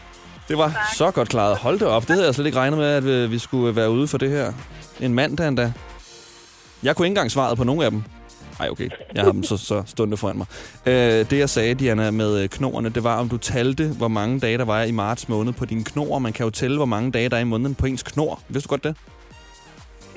[0.48, 0.94] Det var tak.
[0.96, 1.57] så godt klaret.
[1.59, 2.03] Hold det op.
[2.03, 4.31] Det havde jeg slet ikke regnet med, at øh, vi skulle være ude for det
[4.31, 4.53] her.
[5.00, 5.72] En mandag endda.
[6.83, 8.03] Jeg kunne ikke engang svaret på nogen af dem.
[8.59, 8.88] Nej, okay.
[9.14, 10.46] Jeg har dem så, så stående foran mig.
[10.87, 14.40] Øh, det, jeg sagde, Diana, med øh, knoerne, det var, om du talte, hvor mange
[14.40, 16.18] dage der var i marts måned på dine knor.
[16.18, 18.40] Man kan jo tælle, hvor mange dage der er i måneden på ens knor.
[18.48, 18.96] Vidste du godt det?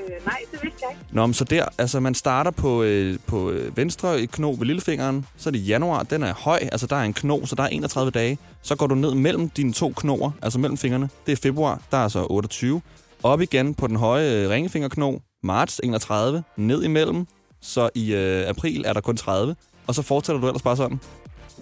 [0.08, 1.16] Øh, nej, det vidste jeg ikke.
[1.16, 5.26] Nå, men så der, altså man starter på, øh, på øh, venstre kno ved lillefingeren,
[5.38, 7.68] så er det januar, den er høj, altså der er en kno, så der er
[7.68, 8.38] 31 dage.
[8.62, 11.98] Så går du ned mellem dine to knoer, altså mellem fingrene, det er februar, der
[11.98, 12.82] er så 28.
[13.24, 17.28] Op igen på den høje øh, ringefingerkno, marts 31, ned imellem,
[17.62, 19.56] så i øh, april er der kun 30,
[19.88, 21.00] og så fortsætter du ellers bare sådan.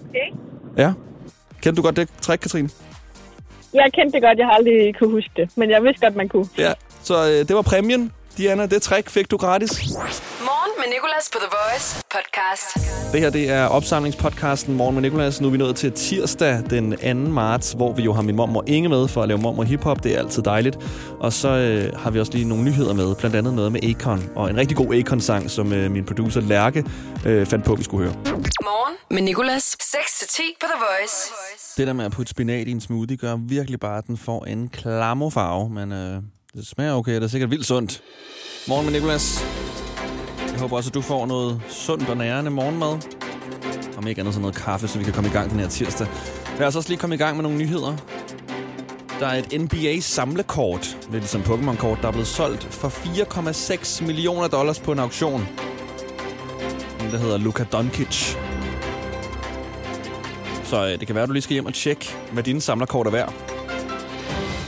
[0.09, 0.37] Okay.
[0.77, 0.93] Ja.
[1.61, 2.69] Kender du godt det trick, Katrine?
[3.73, 4.37] Jeg kendte det godt.
[4.37, 5.49] Jeg har aldrig kunne huske det.
[5.57, 6.47] Men jeg vidste godt, man kunne.
[6.57, 6.73] Ja,
[7.03, 8.11] så øh, det var præmien.
[8.37, 9.71] Diana, det trick fik du gratis.
[10.39, 12.87] Morgen med Nicolas på The Voice podcast.
[13.13, 15.41] Det her det er opsamlingspodcasten Morgen med Nicolas.
[15.41, 17.31] Nu er vi nået til tirsdag den 2.
[17.31, 20.03] marts, hvor vi jo har min mormor Inge med for at lave mormor hiphop.
[20.03, 20.77] Det er altid dejligt.
[21.19, 24.29] Og så øh, har vi også lige nogle nyheder med, blandt andet noget med Akon.
[24.35, 26.85] Og en rigtig god Akon-sang, som øh, min producer Lærke
[27.25, 28.15] øh, fandt på, at vi skulle høre.
[28.63, 29.77] Morgen med Nicolas.
[29.81, 31.31] 6-10 på The Voice.
[31.77, 34.45] Det der med at putte spinat i en smoothie gør virkelig bare, at den får
[34.45, 35.69] en klammerfarve.
[35.69, 36.21] Men øh,
[36.55, 38.01] det smager okay, det er sikkert vildt sundt.
[38.67, 39.45] Morgen med Nicolas.
[40.51, 42.97] Jeg håber også, at du får noget sundt og nærende morgenmad.
[43.97, 46.07] Om ikke andet så noget kaffe, så vi kan komme i gang den her tirsdag.
[46.59, 47.97] Lad os også lige komme i gang med nogle nyheder.
[49.19, 54.47] Der er et NBA samlekort, lidt ligesom Pokémon-kort, der er blevet solgt for 4,6 millioner
[54.47, 55.47] dollars på en auktion.
[56.99, 58.35] Den, der hedder Luka Doncic.
[60.63, 63.07] Så øh, det kan være, at du lige skal hjem og tjekke, hvad dine samlerkort
[63.07, 63.60] er værd.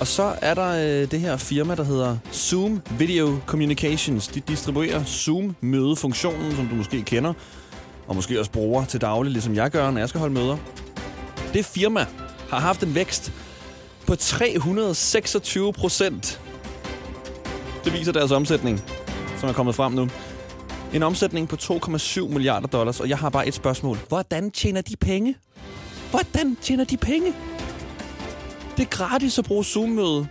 [0.04, 4.28] Og så er der øh, det her firma, der hedder Zoom Video Communications.
[4.28, 7.34] De distribuerer Zoom-mødefunktionen, som du måske kender,
[8.08, 10.58] og måske også bruger til daglig, ligesom jeg gør, når jeg skal holde møder.
[11.54, 12.06] Det firma
[12.50, 13.32] har haft en vækst
[14.08, 16.42] på 326 procent.
[17.86, 18.84] Det viser deres omsætning,
[19.39, 20.10] som er kommet frem nu.
[20.94, 23.98] En omsætning på 2,7 milliarder dollars, og jeg har bare et spørgsmål.
[24.08, 25.36] Hvordan tjener de penge?
[26.12, 27.34] Hvordan tjener de penge?
[28.77, 30.27] Det er gratis at bruge Zoom-møde.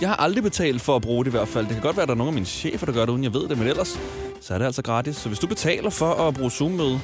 [0.00, 1.66] Jeg har aldrig betalt for at bruge det i hvert fald.
[1.66, 3.24] Det kan godt være, at der er nogle af mine chefer, der gør det, uden
[3.24, 3.98] jeg ved det, men ellers
[4.40, 5.16] så er det altså gratis.
[5.16, 7.00] Så hvis du betaler for at bruge Zoom-møde,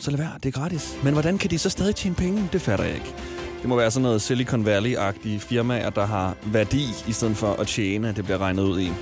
[0.00, 0.96] så lad være, det er gratis.
[1.02, 2.48] Men hvordan kan de så stadig tjene penge?
[2.52, 3.14] Det fatter jeg ikke.
[3.60, 7.66] Det må være sådan noget Silicon Valley-agtige firmaer, der har værdi, i stedet for at
[7.66, 8.92] tjene, at det bliver regnet ud i.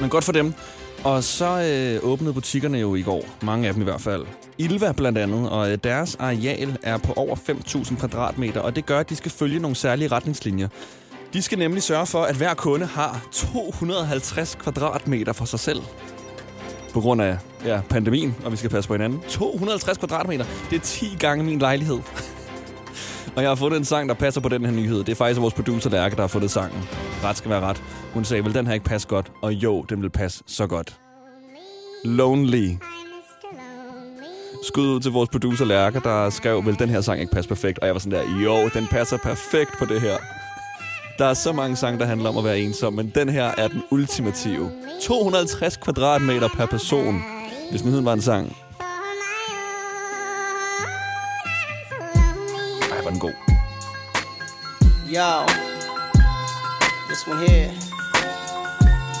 [0.00, 0.54] Men godt for dem.
[1.04, 1.62] Og så
[2.02, 3.24] øh, åbnede butikkerne jo i går.
[3.42, 4.26] Mange af dem i hvert fald.
[4.60, 8.98] Ilva blandt andet, og øh, deres areal er på over 5.000 kvadratmeter, og det gør,
[8.98, 10.68] at de skal følge nogle særlige retningslinjer.
[11.32, 15.82] De skal nemlig sørge for, at hver kunde har 250 kvadratmeter for sig selv.
[16.92, 19.20] På grund af ja, pandemien, og vi skal passe på hinanden.
[19.28, 21.98] 250 kvadratmeter, det er 10 gange min lejlighed.
[23.36, 24.98] og jeg har fundet en sang, der passer på den her nyhed.
[24.98, 26.88] Det er faktisk vores producer, Lærke, der har fundet sangen.
[27.24, 27.82] Ret skal være ret.
[28.14, 29.32] Hun sagde, vel, den her ikke passe godt.
[29.42, 30.96] Og jo, den vil passe så godt.
[32.04, 32.70] Lonely.
[34.62, 37.78] Skud ud til vores producer Lærke, der skrev, vel den her sang ikke passe perfekt?
[37.78, 40.16] Og jeg var sådan der, jo, den passer perfekt på det her.
[41.18, 43.68] Der er så mange sange, der handler om at være ensom, men den her er
[43.68, 44.70] den ultimative.
[45.02, 47.22] 250 kvadratmeter per person,
[47.70, 48.56] hvis nyheden var en sang.
[52.92, 53.32] Ej, var den god.
[55.14, 55.46] Yo,
[57.08, 57.70] this one here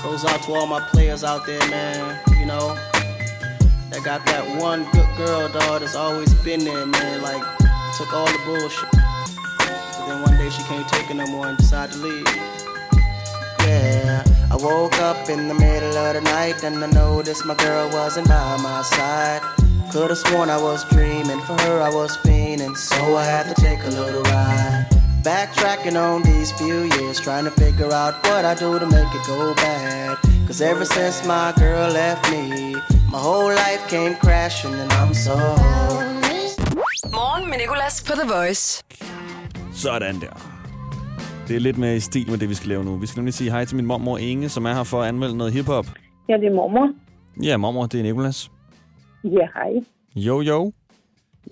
[0.02, 2.16] goes out to all my players out there, man.
[2.40, 2.76] You know,
[4.02, 7.22] that got that one good girl, dog, that's always been there, man.
[7.22, 7.42] Like,
[7.96, 8.88] took all the bullshit.
[8.92, 12.26] But then one day she can't take it no more and decided to leave.
[13.66, 17.90] Yeah, I woke up in the middle of the night and I noticed my girl
[17.90, 19.42] wasn't by my side.
[19.92, 23.82] Could've sworn I was dreaming, for her I was fiending, so I had to take
[23.84, 24.86] a little ride.
[25.22, 29.26] Backtracking on these few years, trying to figure out what I do to make it
[29.26, 30.18] go bad.
[30.46, 32.74] Cause ever since my girl left me,
[33.14, 35.34] my whole life came crashing and I'm so.
[37.18, 38.84] Morgen med Nicolas på The Voice.
[39.72, 40.34] Sådan der.
[41.48, 42.96] Det er lidt mere i stil med det, vi skal lave nu.
[42.96, 45.36] Vi skal nemlig sige hej til min mormor Inge, som er her for at anmelde
[45.36, 45.86] noget hiphop.
[46.28, 46.92] Ja, det er mormor.
[47.42, 48.50] Ja, mormor, det er Nikolas.
[49.24, 49.72] Ja, hej.
[50.16, 50.72] Jo, jo.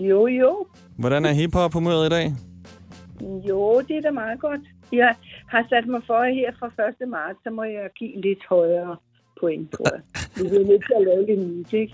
[0.00, 0.66] Jo, jo.
[0.98, 2.32] Hvordan er hiphop humøret i dag?
[3.48, 4.60] Jo, det er da meget godt.
[4.92, 5.14] Jeg
[5.48, 6.66] har sat mig for at her fra
[7.04, 7.08] 1.
[7.08, 8.96] marts, så må jeg give lidt højere
[9.40, 10.00] point, tror jeg.
[10.36, 11.90] Vi er nødt til at lave lidt musik.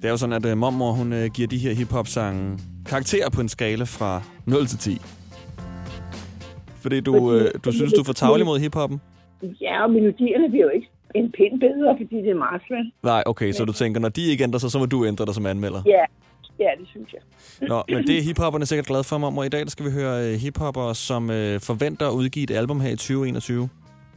[0.00, 3.40] Det er jo sådan, at uh, mormor hun, uh, giver de her hiphop-sange karakterer på
[3.40, 5.00] en skala fra 0 til 10.
[6.82, 9.00] Fordi du, uh, du synes, du er for tavlig mod hiphoppen?
[9.60, 12.86] Ja, og melodierne bliver jo ikke en pind bedre, fordi det er svært.
[13.02, 15.34] Nej, okay, så du tænker, når de ikke ændrer sig, så må du ændre dig
[15.34, 15.82] som anmelder.
[15.86, 16.04] Ja,
[16.58, 17.20] ja, det synes jeg.
[17.68, 19.44] Nå, men det er hiphopperne sikkert glad for, mormor.
[19.44, 21.34] I dag der skal vi høre hiphopper, som uh,
[21.68, 23.68] forventer at udgive et album her i 2021.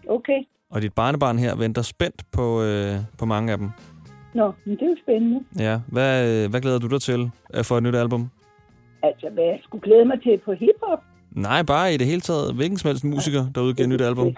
[0.09, 0.39] Okay.
[0.73, 3.69] Og dit barnebarn her venter spændt på, uh, på mange af dem.
[4.33, 5.39] Nå, men det er jo spændende.
[5.59, 7.21] Ja, hvad, øh, hvad glæder du dig til
[7.57, 8.29] uh, for et nyt album?
[9.03, 10.99] Altså, hvad jeg skulle glæde mig til på hiphop,
[11.35, 12.55] Nej, bare i det hele taget.
[12.55, 14.35] Hvilken som helst musiker, der udgiver et nyt album.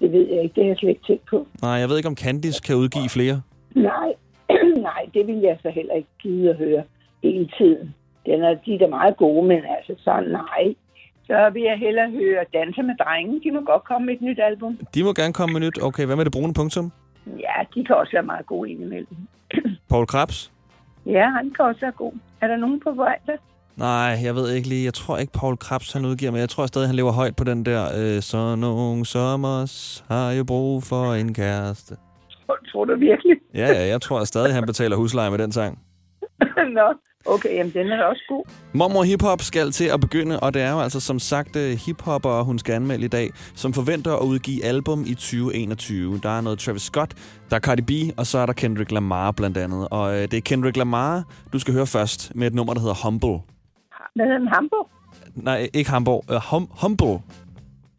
[0.00, 0.54] det ved jeg ikke.
[0.54, 1.46] Det har jeg slet ikke tænkt på.
[1.62, 3.42] Nej, jeg ved ikke, om Candice kan udgive flere.
[3.74, 4.10] Nej,
[4.88, 6.82] nej, det vil jeg så heller ikke gide at høre
[7.22, 7.94] hele tiden.
[8.26, 10.74] Den er, de er da meget gode, men altså så nej.
[11.26, 13.40] Så vil jeg hellere høre Danse med drengen.
[13.44, 14.78] De må godt komme med et nyt album.
[14.94, 15.82] De må gerne komme med nyt.
[15.82, 16.92] Okay, hvad med det brune punktum?
[17.26, 19.16] Ja, de kan også være meget gode indimellem.
[19.90, 20.52] Paul Krabs?
[21.06, 22.12] Ja, han kan også være god.
[22.40, 23.36] Er der nogen på vej der?
[23.76, 24.84] Nej, jeg ved ikke lige.
[24.84, 27.44] Jeg tror ikke, Paul Krabs han udgiver, men jeg tror stadig, han lever højt på
[27.44, 31.96] den der øh, Så nogen sommers har jeg brug for en kæreste.
[32.46, 33.36] Tror, tror du virkelig?
[33.54, 35.78] Ja, ja, jeg tror stadig, han betaler husleje med den sang.
[36.78, 36.88] Nå,
[37.26, 38.44] okay, jamen den er da også god.
[38.72, 42.42] Mormor Hiphop skal til at begynde, og det er jo altså som sagt øh, hiphopper,
[42.42, 46.20] hun skal anmelde i dag, som forventer at udgive album i 2021.
[46.22, 47.14] Der er noget Travis Scott,
[47.50, 49.88] der er Cardi B, og så er der Kendrick Lamar blandt andet.
[49.90, 53.04] Og øh, det er Kendrick Lamar, du skal høre først med et nummer, der hedder
[53.04, 53.38] Humble.
[54.14, 54.48] Hvad hedder den?
[54.48, 54.88] Hamburg?
[55.34, 56.24] Nej, ikke Hamburg.
[56.30, 57.18] Uh, hum, humble.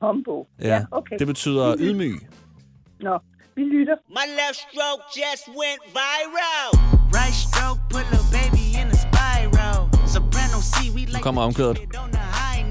[0.04, 0.48] Hamburg.
[0.62, 1.16] Ja, Ja, okay.
[1.20, 2.16] det betyder ydmyg.
[3.00, 3.20] Nå,
[3.56, 3.96] vi lytter.
[4.10, 6.70] My left stroke just went viral.
[7.18, 8.65] Right stroke put a baby
[11.14, 11.42] Nu kommer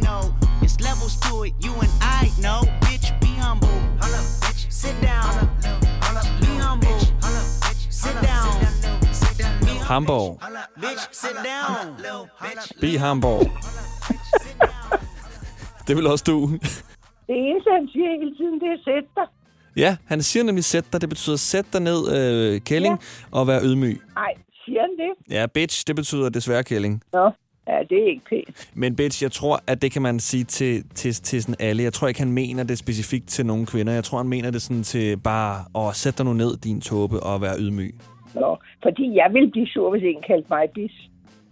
[0.01, 0.23] know.
[0.63, 2.61] It's levels to it, you and I know.
[2.87, 3.77] Bitch, be humble.
[4.03, 4.63] Hold up, bitch.
[4.71, 5.33] Sit down.
[6.05, 6.99] Hold up, be humble.
[7.25, 7.83] Hold up, bitch.
[7.91, 8.65] Sit down.
[9.91, 10.41] Hamburg.
[10.81, 11.97] Bitch, sit down.
[12.81, 13.47] Be Hamburg.
[15.87, 16.37] Det vil også du.
[17.29, 19.27] Det eneste, han siger hele tiden, det er sæt dig.
[19.77, 21.01] Ja, han siger nemlig sæt dig.
[21.01, 23.39] Det betyder sæt dig ned, øh, kælling, ja.
[23.39, 24.01] og vær ydmyg.
[24.15, 24.33] Nej,
[24.65, 25.35] siger han det?
[25.37, 27.03] Ja, bitch, det betyder desværre kælling.
[27.13, 27.31] Nå,
[27.69, 28.69] ja, det er ikke pænt.
[28.75, 31.83] Men bitch, jeg tror, at det kan man sige til, til, til sådan alle.
[31.83, 33.93] Jeg tror ikke, han mener det specifikt til nogle kvinder.
[33.93, 37.21] Jeg tror, han mener det sådan til bare at sætte dig nu ned, din tåbe,
[37.21, 37.95] og være ydmyg.
[38.35, 40.93] Nå, fordi jeg vil blive sur, hvis en kaldte mig bis.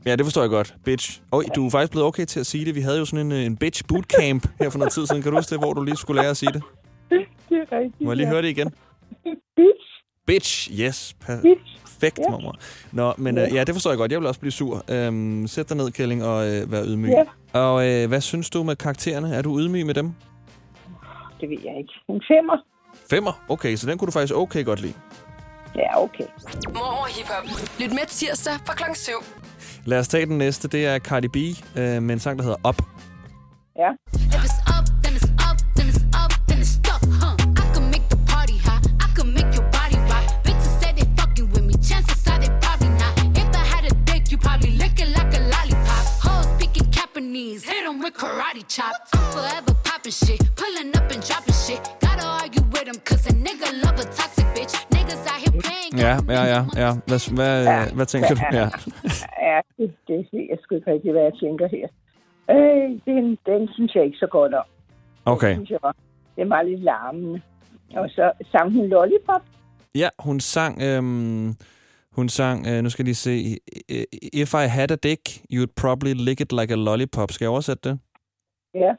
[0.06, 0.74] Ja, det forstår jeg godt.
[0.84, 1.22] Bitch.
[1.32, 2.74] Oj, du er faktisk blevet okay til at sige det.
[2.74, 5.22] Vi havde jo sådan en, en bitch bootcamp her for noget tid siden.
[5.22, 6.62] Kan du huske det, hvor du lige skulle lære at sige det?
[7.48, 8.00] Det er rigtigt.
[8.00, 8.32] Må jeg lige ja.
[8.32, 8.70] høre det igen?
[9.56, 9.86] Bitch.
[10.26, 11.16] Bitch, yes.
[11.42, 11.81] Bitch.
[12.02, 12.30] Perfekt, Ja.
[12.30, 12.54] mormor.
[12.92, 14.12] Nå, men øh, ja, det forstår jeg godt.
[14.12, 14.84] Jeg vil også blive sur.
[14.90, 17.10] Øhm, sæt dig ned, Kælling, og øh, vær ydmyg.
[17.10, 17.24] Ja.
[17.60, 19.34] Og øh, hvad synes du med karaktererne?
[19.36, 20.12] Er du ydmyg med dem?
[21.40, 21.92] Det ved jeg ikke.
[22.08, 22.56] En femmer?
[23.10, 23.44] Femmer?
[23.48, 24.92] Okay, så den kunne du faktisk okay godt lide.
[25.74, 26.24] Ja, okay.
[26.68, 27.60] Mormor Hiphop.
[27.80, 29.12] Lyt med tirsdag fra klokken 7.
[29.84, 30.68] Lad os tage den næste.
[30.68, 32.82] Det er Cardi B øh, med en sang, der hedder Up.
[33.78, 33.88] Ja.
[48.20, 49.08] Karate chops.
[49.14, 51.80] I'm forever popping shit, pulling up and dropping shit.
[52.04, 54.74] Gotta argue with 'em, cause a nigga love a toxic bitch.
[54.94, 56.60] Niggas out here playing Ja, ja, ja.
[56.82, 56.90] ja.
[57.08, 57.78] Hvad, hvad, ja.
[57.96, 58.40] hvad tænker du?
[58.60, 58.66] Ja.
[59.50, 61.86] Ja, det, det ved jeg sgu ikke rigtig, hvad jeg tænker her.
[62.54, 64.64] Øh, den, den synes jeg ikke så godt om.
[65.24, 65.54] Okay.
[65.54, 65.94] Synes jeg var,
[66.36, 67.40] det var lidt larmende.
[67.96, 69.42] Og så sang hun Lollipop.
[69.94, 70.82] Ja, hun sang...
[70.82, 71.54] Øhm,
[72.12, 73.58] hun sang, øh, nu skal jeg lige se,
[74.32, 75.20] If I had a dick,
[75.52, 77.32] you'd probably lick it like a lollipop.
[77.32, 77.98] Skal jeg oversætte det?
[78.74, 78.92] Ja.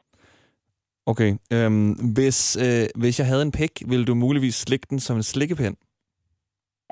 [1.06, 1.36] Okay.
[1.52, 5.22] Øhm, hvis, øh, hvis jeg havde en pik, ville du muligvis slikke den som en
[5.22, 5.76] slikkepind?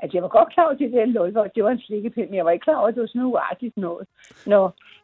[0.03, 2.37] Altså, jeg var godt klar over, at det der Lollipop, det var en slikkepind, men
[2.39, 4.05] jeg var ikke klar over, at det var sådan noget uartigt noget.
[4.53, 4.61] Nå,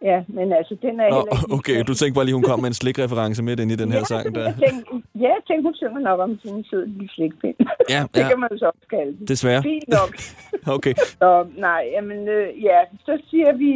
[0.09, 1.53] ja, men altså, den er Nå, heller ikke...
[1.57, 4.03] okay, du tænkte bare lige, hun kom med en slikreference midt ind i den her
[4.05, 4.35] ja, sang.
[4.35, 4.43] Der.
[4.49, 4.85] Jeg tænkte,
[5.23, 7.55] ja, jeg tænkte, hun synger nok om sådan en sød lille slikpind.
[7.93, 8.27] Ja, det ja.
[8.29, 9.27] kan man jo så også kalde det.
[9.33, 9.62] Desværre.
[9.71, 10.12] Fint nok.
[10.77, 10.93] Okay.
[11.21, 11.29] Så,
[11.67, 13.71] nej, jamen, øh, ja, så siger vi...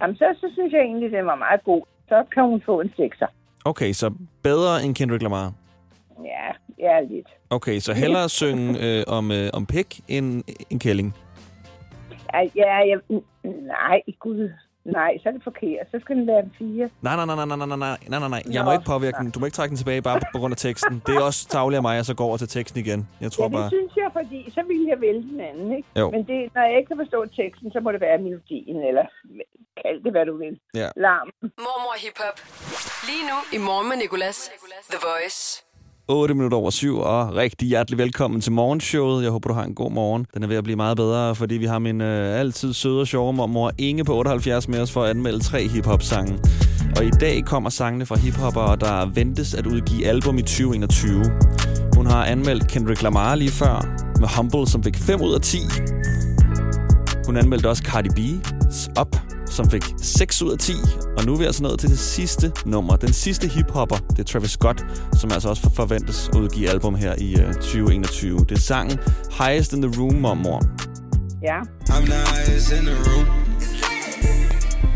[0.00, 1.82] Jamen, så, så synes jeg egentlig, den var meget god.
[2.08, 3.26] Så kan hun få en sekser.
[3.64, 4.06] Okay, så
[4.42, 5.52] bedre end Kendrick Lamar.
[6.24, 7.28] Ja, ja, lidt.
[7.50, 11.16] Okay, så hellere synge øh, om, øh, om pik end en kælling.
[12.34, 12.98] Ja, ja, jeg,
[13.44, 14.50] nej, gud.
[14.84, 15.86] Nej, så er det forkert.
[15.90, 16.90] Så skal den være en fire.
[17.02, 18.42] Nej, nej, nej, nej, nej, nej, nej, nej, nej, nej.
[18.56, 19.30] Jeg må ikke påvirke den.
[19.30, 21.02] Du må ikke trække den tilbage bare på grund af teksten.
[21.06, 23.08] Det er også tavligt af mig, at så går over til teksten igen.
[23.20, 23.70] Jeg tror ja, det bare...
[23.70, 25.88] synes jeg, fordi så ville jeg vælge den anden, ikke?
[26.00, 26.10] Jo.
[26.10, 29.06] Men det, når jeg ikke kan forstå teksten, så må det være melodien, eller
[29.82, 30.54] kald det, hvad du vil.
[30.74, 30.88] Ja.
[30.96, 31.28] Larm.
[31.42, 32.36] Mormor Hip Hop.
[33.08, 34.38] Lige nu i morgen med Nicolas.
[34.90, 35.67] The Voice.
[36.10, 39.22] 8 minutter over syv, og rigtig hjertelig velkommen til morgenshowet.
[39.22, 40.26] Jeg håber, du har en god morgen.
[40.34, 43.06] Den er ved at blive meget bedre, fordi vi har min øh, altid søde og
[43.06, 46.38] sjove mormor Inge på 78 med os for at anmelde tre hiphop-sange.
[46.96, 51.24] Og i dag kommer sangene fra hiphopper, der ventes at udgive album i 2021.
[51.96, 55.58] Hun har anmeldt Kendrick Lamar lige før, med Humble, som fik 5 ud af 10.
[57.26, 59.16] Hun anmeldte også Cardi B's Up,
[59.50, 60.72] som fik 6 ud af 10.
[61.16, 62.96] Og nu er vi altså nået til det sidste nummer.
[62.96, 64.84] Den sidste hiphopper, det er Travis Scott,
[65.16, 68.38] som altså også forventes at udgive album her i uh, 2021.
[68.38, 68.98] Det er sangen
[69.38, 70.62] Highest in the Room, mormor.
[71.42, 71.60] Ja.
[71.88, 73.26] I'm the highest in the room.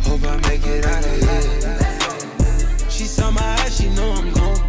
[0.06, 1.42] Hope I make it out of here.
[2.90, 4.60] She saw my eyes, she know I'm gone.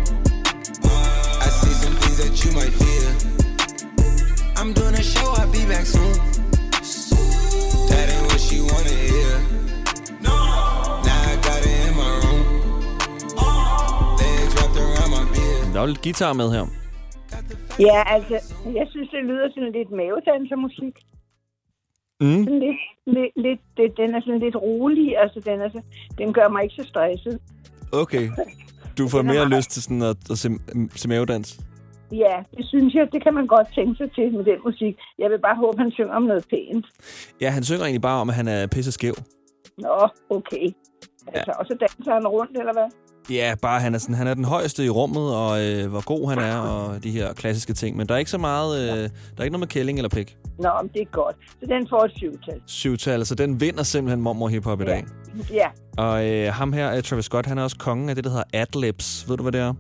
[1.46, 3.06] I see some things that you might fear.
[4.58, 6.33] I'm doing a show, I'll be back soon.
[15.74, 16.66] Der er jo lidt guitar med her.
[17.80, 18.36] Ja, altså,
[18.80, 20.96] jeg synes, det lyder sådan lidt mavedansermusik.
[22.22, 22.44] Mm.
[22.44, 25.82] Sådan lidt, lidt, lidt, det, den er sådan lidt rolig, altså den, er så,
[26.18, 27.40] den gør mig ikke så stresset.
[27.92, 28.30] Okay.
[28.98, 30.50] Du får er mere meget- lyst til sådan at, at se,
[30.96, 31.60] se mavedans.
[32.12, 34.96] Ja, det synes jeg, det kan man godt tænke sig til med den musik.
[35.20, 36.86] Jeg vil bare håbe, han synger om noget pænt.
[37.42, 39.14] Ja, han synger egentlig bare om, at han er pisse skæv.
[39.78, 40.68] Nå, okay.
[41.28, 42.90] Altså, og så danser han rundt, eller hvad?
[43.30, 46.30] Ja, bare han er, sådan, han er den højeste i rummet, og øh, hvor god
[46.30, 47.98] han er, og de her klassiske ting.
[47.98, 50.38] Men der er ikke så meget, øh, der er ikke noget med kælling eller pik.
[50.60, 51.36] Nå, men det er godt.
[51.50, 52.62] Så den får et syvtal.
[52.68, 55.06] Syvtal, så den vinder simpelthen mormor hiphop i dag.
[55.52, 58.30] Ja, Og øh, ham her, øh, Travis Scott, han er også kongen af det, der
[58.30, 59.30] hedder adlibs.
[59.30, 59.74] Ved du, hvad det er?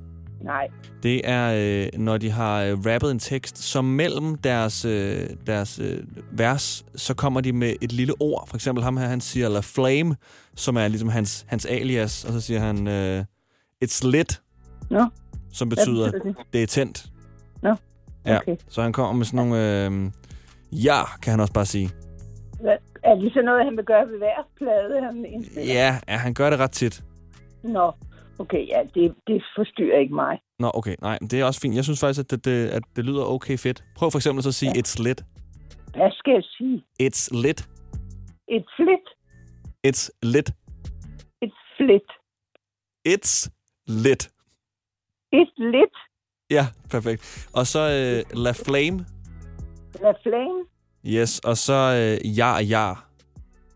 [0.43, 0.67] nej.
[1.03, 1.53] Det er,
[1.93, 5.97] øh, når de har øh, rappet en tekst, så mellem deres, øh, deres øh,
[6.31, 8.47] vers, så kommer de med et lille ord.
[8.47, 10.15] For eksempel ham her, han siger La Flame,
[10.55, 12.25] som er ligesom hans, hans alias.
[12.25, 13.23] Og så siger han, øh,
[13.83, 14.41] It's lit,
[14.89, 15.05] Nå.
[15.53, 16.53] som betyder, betyder det?
[16.53, 17.05] det er tændt.
[17.61, 17.75] Nå,
[18.25, 18.55] Ja, okay.
[18.69, 19.85] så han kommer med sådan nogle...
[19.85, 20.11] Øh,
[20.85, 21.89] ja, kan han også bare sige.
[22.61, 25.73] Hvad, er det så noget, han vil gøre ved hver plade, han indspiller?
[25.73, 27.03] Ja, ja, han gør det ret tit.
[27.63, 27.91] Nå,
[28.39, 30.39] okay, ja, det, det forstyrrer ikke mig.
[30.59, 30.95] Nå, okay.
[31.01, 31.75] Nej, men det er også fint.
[31.75, 33.83] Jeg synes faktisk, at det, det, at det lyder okay fedt.
[33.95, 34.81] Prøv for eksempel så at sige, ja.
[34.81, 35.23] it's lit.
[35.95, 36.83] Hvad skal jeg sige?
[37.03, 37.69] It's lit.
[38.47, 39.05] Et flit?
[39.87, 40.49] It's lit.
[41.41, 42.09] Et flit?
[43.09, 43.49] It's
[43.87, 44.29] lit.
[45.33, 45.95] Et lit?
[46.49, 47.47] Ja, perfekt.
[47.53, 49.05] Og så øh, La Flame.
[50.01, 50.59] La flame?
[51.05, 52.93] Yes, og så øh, ja ja.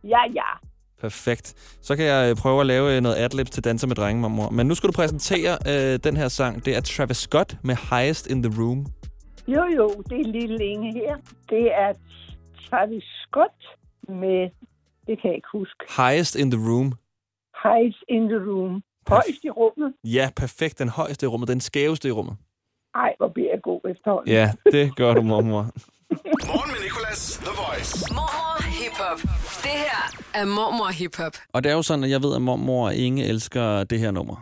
[0.03, 0.67] Ja, ja.
[1.01, 1.77] Perfekt.
[1.81, 4.49] Så kan jeg øh, prøve at lave øh, noget adlibs til Danser med drenge, mormor.
[4.49, 6.65] Men nu skal du præsentere øh, den her sang.
[6.65, 8.85] Det er Travis Scott med Highest in the Room.
[9.47, 11.17] Jo, jo, det er lille Inge her.
[11.49, 11.93] Det er
[12.69, 13.77] Travis Scott
[14.09, 14.49] med,
[15.07, 16.93] det kan jeg ikke huske, Highest in the Room.
[17.63, 18.83] Highest in the Room.
[19.07, 19.93] Højst i rummet.
[20.03, 20.79] Ja, perfekt.
[20.79, 21.47] Den højeste i rummet.
[21.49, 22.35] Den skæveste i rummet.
[22.95, 24.33] Ej, hvor bliver jeg god efterhånden.
[24.33, 25.61] Ja, det gør du, mormor.
[26.47, 28.13] Morgen med Nicolas, The Voice.
[28.13, 29.19] Mormor Hip Hop.
[29.63, 29.99] Det her
[30.41, 31.33] er Mormor Hip Hop.
[31.53, 34.11] Og det er jo sådan, at jeg ved, at mormor og Inge elsker det her
[34.11, 34.35] nummer.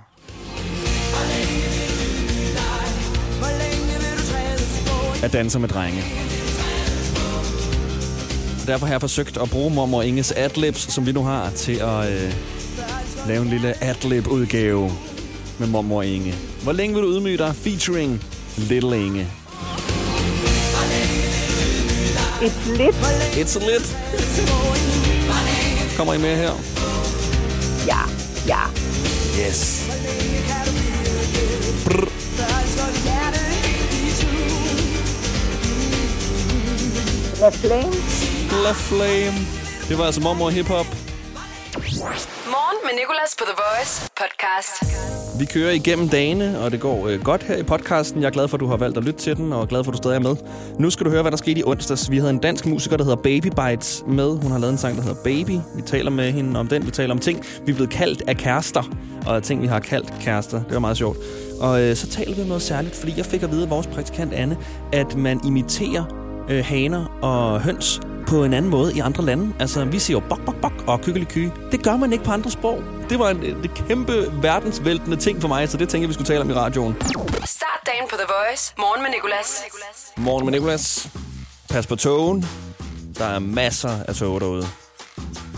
[5.25, 6.01] At danse med drenge.
[8.67, 12.13] Derfor har jeg forsøgt at bruge mormor Inges adlibs, som vi nu har, til at
[12.13, 12.54] øh,
[13.27, 14.91] lave en lille adlib-udgave
[15.59, 16.35] med mormor Inge.
[16.63, 17.55] Hvor længe vil du ydmyge dig?
[17.55, 18.23] Featuring
[18.57, 19.27] Little Inge.
[22.41, 22.95] It's lit.
[23.35, 23.97] It's lit.
[25.97, 26.51] Kommer I med her?
[27.87, 27.99] Ja,
[28.47, 28.59] ja.
[29.39, 29.85] Yes.
[37.41, 37.93] La Flame.
[38.63, 39.37] La Flame.
[39.89, 40.87] Det var altså mormor hiphop.
[42.47, 44.73] Morgen med Nicolas på The Voice podcast.
[45.39, 48.21] Vi kører igennem dagene, og det går øh, godt her i podcasten.
[48.21, 49.83] Jeg er glad for, at du har valgt at lytte til den, og er glad
[49.83, 50.35] for, at du stadig er med.
[50.79, 52.11] Nu skal du høre, hvad der skete i onsdags.
[52.11, 54.41] Vi havde en dansk musiker, der hedder Baby Bites med.
[54.41, 55.59] Hun har lavet en sang, der hedder Baby.
[55.75, 56.85] Vi taler med hende om den.
[56.85, 58.83] Vi taler om ting, vi er blevet kaldt af kærester,
[59.27, 60.63] og ting, vi har kaldt kærester.
[60.63, 61.17] Det var meget sjovt.
[61.61, 63.87] Og øh, så taler vi om noget særligt, fordi jeg fik at vide af vores
[63.87, 64.57] praktikant Anne,
[64.93, 69.53] at man imiterer øh, haner og høns på en anden måde i andre lande.
[69.59, 71.49] Altså, vi siger jo bok, bok, bok og kykkeliky.
[71.71, 72.83] Det gør man ikke på andre sprog.
[73.09, 76.27] Det var en, en kæmpe verdensvæltende ting for mig, så det tænker jeg, vi skulle
[76.27, 76.95] tale om i radioen.
[77.45, 78.73] Start dagen på The Voice.
[78.77, 79.63] Morgen med Nicolas.
[80.17, 81.09] Morgen med Nicolas.
[81.69, 82.45] Pas på togen.
[83.17, 84.65] Der er masser af tog derude.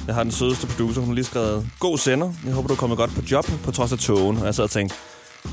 [0.08, 2.34] Jeg har den sødeste producer, hun har lige skrevet, god sender.
[2.46, 4.38] Jeg håber, du er kommet godt på job på trods af togen.
[4.38, 4.96] Og jeg sad og tænkte,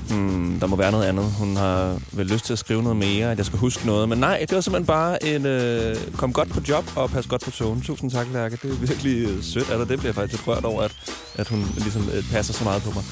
[0.08, 1.24] hmm, der må være noget andet.
[1.38, 4.08] Hun har vel lyst til at skrive noget mere, at jeg skal huske noget.
[4.08, 7.44] Men nej, det var simpelthen bare en øh, kom godt på job og pas godt
[7.44, 7.80] på togen.
[7.80, 8.58] Tusind tak, Lærke.
[8.62, 9.88] Det er virkelig øh, sødt af dig.
[9.88, 10.92] Det bliver jeg faktisk lidt rørt over, at,
[11.34, 13.04] at hun ligesom øh, passer så meget på mig.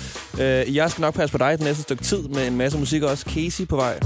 [0.44, 3.02] Øh, jeg skal nok passe på dig den næste stykke tid med en masse musik
[3.02, 3.24] også.
[3.28, 4.00] Casey på vej.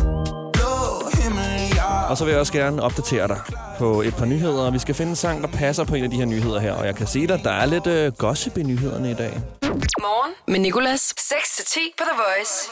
[2.09, 4.70] Og så vil jeg også gerne opdatere dig på et par nyheder.
[4.70, 6.72] Vi skal finde en sang, der passer på en af de her nyheder her.
[6.72, 9.41] Og jeg kan se dig, der er lidt øh, gossip i nyhederne i dag.
[10.01, 11.14] Morgen med Nicolas.
[11.18, 12.70] 6-10 på The Voice.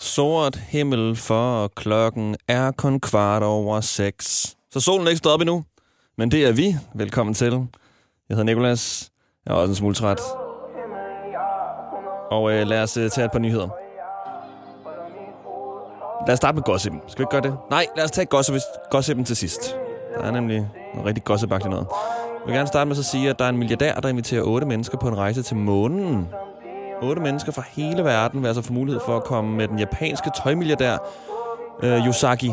[0.00, 4.56] Sort himmel for klokken er kun kvart over seks.
[4.70, 5.64] Så solen er ikke stået op endnu,
[6.18, 6.76] men det er vi.
[6.94, 7.52] Velkommen til.
[7.52, 9.10] Jeg hedder Nikolas.
[9.46, 10.20] Jeg er også en smule træt.
[12.30, 13.68] Og øh, lad os øh, tage et par nyheder.
[16.26, 17.00] Lad os starte med gossipen.
[17.08, 17.58] Skal vi ikke gøre det?
[17.70, 18.54] Nej, lad os tage gossip,
[18.90, 19.76] gossipen til sidst.
[20.18, 21.86] Der er nemlig noget rigtig gossipagtigt noget.
[22.46, 24.66] Jeg vil gerne starte med at sige, at der er en milliardær, der inviterer otte
[24.66, 26.28] mennesker på en rejse til månen.
[27.02, 30.30] Otte mennesker fra hele verden vil altså få mulighed for at komme med den japanske
[30.42, 30.96] tøjmilliardær
[31.82, 32.50] øh, Yosaki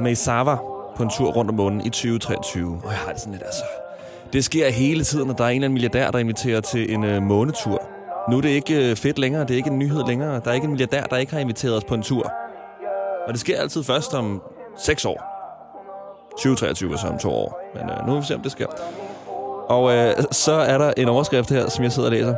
[0.00, 0.56] Meisawa
[0.96, 2.80] på en tur rundt om månen i 2023.
[2.84, 3.64] Og jeg har det sådan lidt altså...
[4.32, 7.04] Det sker hele tiden, at der er en eller anden milliardær, der inviterer til en
[7.04, 7.82] øh, månetur.
[8.30, 10.40] Nu er det ikke øh, fedt længere, det er ikke en nyhed længere.
[10.44, 12.32] Der er ikke en milliardær, der ikke har inviteret os på en tur.
[13.26, 14.42] Og det sker altid først om
[14.78, 15.29] 6 år.
[16.30, 17.70] 2023 er så om to år.
[17.74, 18.66] Men øh, nu må vi se, om det sker.
[19.68, 22.34] Og øh, så er der en overskrift her, som jeg sidder og læser.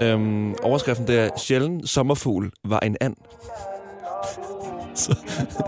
[0.00, 3.16] Øhm, overskriften det er, sjældent sommerfugl var en and.
[4.94, 5.16] så,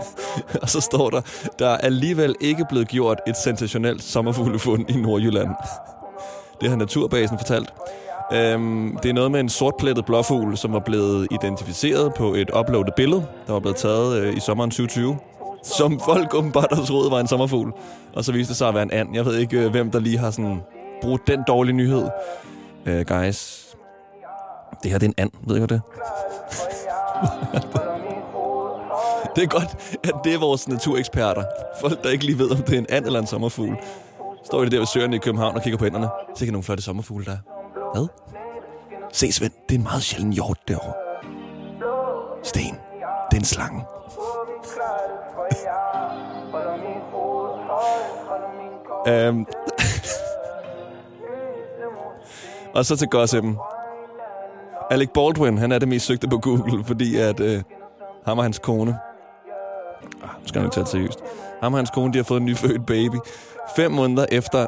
[0.61, 1.21] og så står der,
[1.59, 5.49] der er alligevel ikke blevet gjort et sensationelt sommerfuglefund i Nordjylland.
[6.61, 7.73] Det har Naturbasen fortalt.
[8.33, 12.93] Øhm, det er noget med en sortplettet blåfugl, som var blevet identificeret på et uploadet
[12.95, 15.17] billede, der var blevet taget øh, i sommeren 2020.
[15.63, 17.73] Som folk åbenbart har troet var en sommerfugl.
[18.15, 19.15] Og så viste det sig at være en and.
[19.15, 20.61] Jeg ved ikke, øh, hvem der lige har sådan
[21.01, 22.09] brugt den dårlige nyhed.
[22.87, 23.67] Uh, guys,
[24.83, 25.31] det her det er en and.
[25.47, 25.81] Ved I hvad det?
[29.35, 31.43] Det er godt, at det er vores natureksperter.
[31.81, 33.77] Folk, der ikke lige ved, om det er en and eller en sommerfugl.
[34.45, 36.09] Står det der ved søerne i København og kigger på hænderne.
[36.35, 37.37] Så kan nogle flotte sommerfugle der.
[37.93, 38.07] Hvad?
[39.13, 40.93] Se, Svend, det er en meget sjælden hjort derovre.
[42.43, 42.75] Sten,
[43.31, 43.81] det er en slange
[49.07, 49.45] øhm.
[52.75, 53.57] og så til gossipen.
[54.91, 57.63] Alec Baldwin, han er det mest søgte på Google, fordi at øh,
[58.25, 58.99] ham og hans kone...
[60.23, 61.19] Ah, nu skal jeg nok tage det seriøst.
[61.61, 63.15] Ham og hans kone, de har fået en nyfødt baby.
[63.75, 64.65] Fem måneder efter,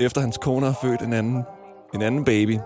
[0.00, 1.44] efter hans kone har født en anden,
[1.94, 2.50] en anden baby.
[2.52, 2.60] Det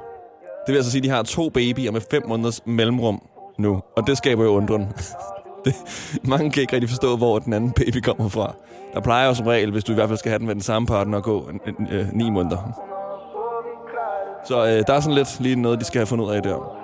[0.73, 3.23] vil altså sige, at de har to babyer med fem måneders mellemrum
[3.59, 3.83] nu.
[3.97, 4.87] Og det skaber jo undren.
[5.69, 5.77] det,
[6.25, 8.55] mange kan ikke rigtig forstå, hvor den anden baby kommer fra.
[8.95, 10.63] Der plejer jo som regel, hvis du i hvert fald skal have den med den
[10.63, 12.59] samme partner, at gå en, øh, ni måneder.
[14.45, 16.79] Så øh, der er sådan lidt lige noget, de skal have fundet ud af der.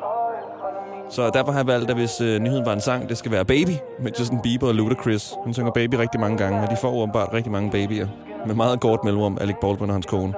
[1.11, 3.45] Så derfor har jeg valgt, at hvis øh, nyheden var en sang, det skal være
[3.45, 3.71] Baby
[4.01, 5.35] med Justin Bieber og Ludacris.
[5.45, 8.09] Hun synger Baby rigtig mange gange, og de får åbenbart rigtig mange babyer.
[8.47, 10.35] Med meget kort mellemrum, Alec Baldwin og hans kone.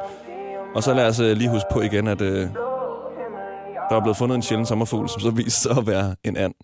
[0.74, 2.48] Og så lad os øh, lige huske på igen, at øh,
[3.90, 6.54] der er blevet fundet en sjælden sommerfugl, som så viser sig at være en and.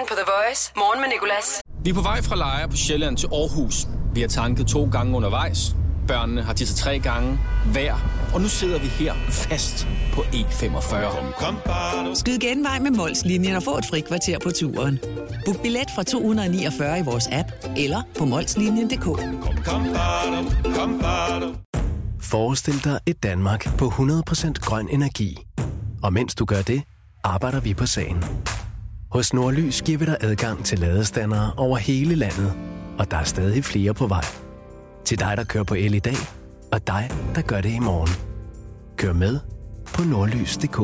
[0.00, 0.72] Dagen på The Voice.
[0.76, 1.60] Morgen med Nicolas.
[1.84, 3.74] Vi er på vej fra Lejre på Sjælland til Aarhus.
[4.14, 5.76] Vi har tanket to gange undervejs.
[6.08, 7.38] Børnene har tisset tre gange
[7.72, 7.94] hver.
[8.34, 12.14] Og nu sidder vi her fast på E45.
[12.14, 14.98] Skyd genvej med Molslinjen og få et fri kvarter på turen.
[15.44, 19.06] Book billet fra 249 i vores app eller på molslinjen.dk.
[22.22, 25.38] Forestil dig et Danmark på 100% grøn energi.
[26.02, 26.82] Og mens du gør det,
[27.24, 28.24] arbejder vi på sagen.
[29.12, 32.52] Hos Nordlys giver vi dig adgang til ladestandere over hele landet,
[32.98, 34.24] og der er stadig flere på vej.
[35.04, 36.16] Til dig, der kører på el i dag,
[36.72, 38.10] og dig, der gør det i morgen.
[38.96, 39.40] Kør med
[39.94, 40.78] på nordlys.dk.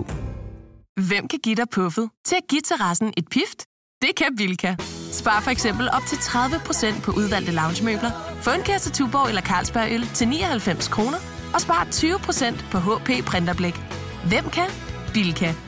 [1.09, 3.67] Hvem kan give dig puffet til at give terrassen et pift?
[4.03, 4.75] Det kan Vilka.
[5.13, 8.11] Spar for eksempel op til 30% på udvalgte loungemøbler.
[8.41, 11.19] Få en kasse Tuborg eller Carlsberg øl til 99 kroner.
[11.55, 13.75] Og spar 20% på HP Printerblæk.
[14.29, 14.69] Hvem kan?
[15.15, 15.66] Bilka.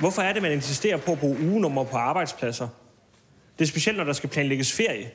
[0.00, 2.68] Hvorfor er det, man insisterer på at bruge ugenummer på arbejdspladser?
[3.58, 5.10] Det er specielt, når der skal planlægges ferie.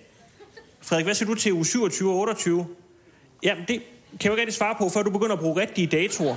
[0.81, 2.67] Frederik, hvad siger du til uge 27 og 28?
[3.43, 5.87] Jamen, det kan jeg jo ikke rigtig svare på, før du begynder at bruge rigtige
[5.87, 6.35] datoer.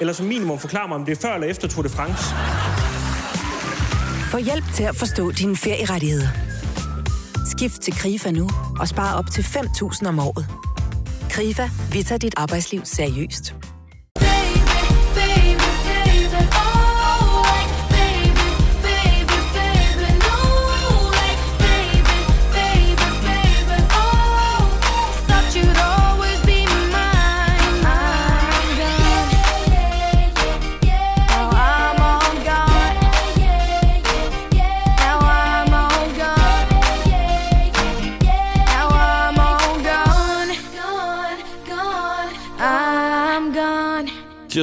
[0.00, 2.24] Eller som minimum forklare mig, om det er før eller efter Tour de France.
[4.30, 6.28] Få hjælp til at forstå dine ferierettigheder.
[7.56, 8.48] Skift til KRIFA nu
[8.80, 10.46] og spar op til 5.000 om året.
[11.30, 13.54] KRIFA, vi tager dit arbejdsliv seriøst.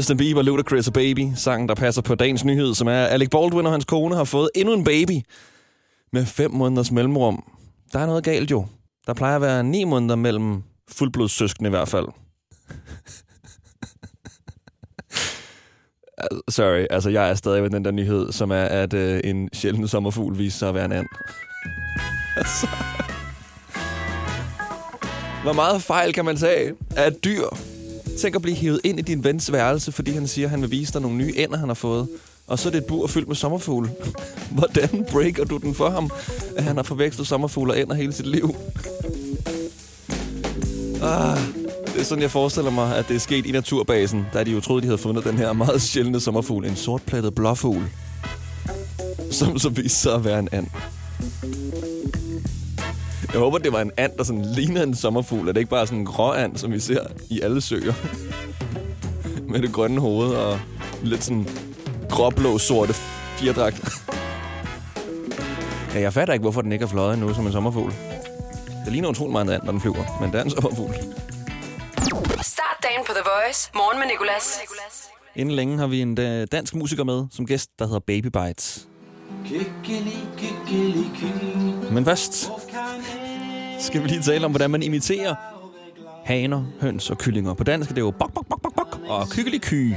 [0.02, 3.66] Justin Bieber, Ludacris og Baby, sangen, der passer på dagens nyhed, som er Alec Baldwin
[3.66, 5.22] og hans kone har fået endnu en baby
[6.14, 7.43] med fem måneders mellemrum.
[7.93, 8.66] Der er noget galt jo.
[9.08, 12.08] Der plejer at være ni måneder mellem fuldblodssøskende i hvert fald.
[16.56, 19.88] Sorry, altså jeg er stadig ved den der nyhed, som er, at øh, en sjælden
[19.88, 21.08] sommerfugl viser sig at være en and.
[22.38, 22.68] altså.
[25.43, 27.70] Hvor meget fejl kan man tage af dyr?
[28.22, 30.72] Tænk at blive hævet ind i din vens værelse, fordi han siger, at han vil
[30.72, 32.07] vise dig nogle nye ender, han har fået.
[32.47, 33.91] Og så er det et bur fyldt med sommerfugle.
[34.57, 36.09] Hvordan breaker du den for ham,
[36.57, 38.55] at han har forvekslet sommerfugle og ender hele sit liv?
[41.01, 41.38] Ah,
[41.86, 44.59] det er sådan, jeg forestiller mig, at det er sket i naturbasen, da de jo
[44.59, 46.65] troede, de havde fundet den her meget sjældne sommerfugl.
[46.65, 47.84] En sortplattet blåfugl,
[49.32, 50.67] som så viste sig at være en and.
[53.32, 55.48] Jeg håber, det var en and, der sådan ligner en sommerfugl.
[55.48, 57.94] Er det ikke bare sådan en grå and, som vi ser i alle søer?
[59.52, 60.60] Med det grønne hoved og
[61.04, 61.48] lidt sådan
[62.10, 62.94] gråblå sorte
[63.38, 63.82] fjerdragt.
[65.94, 67.94] ja, jeg fatter ikke, hvorfor den ikke er fløjet nu som en sommerfugl.
[68.86, 70.94] Det ligner utrolig meget en and, når den flyver, men det er en sommerfugl.
[72.42, 73.72] Start dagen på The Voice.
[73.76, 74.60] Morgen med Nicolas.
[75.36, 78.88] Inden længe har vi en øh, dansk musiker med som gæst, der hedder Baby Bites.
[81.92, 82.52] Men først
[83.82, 85.36] skal vi lige tale om, hvordan man imiterer
[86.26, 87.54] haner, høns og kyllinger.
[87.54, 89.96] På dansk er det jo bok, bok, bok, bok, bok og kykkeliky.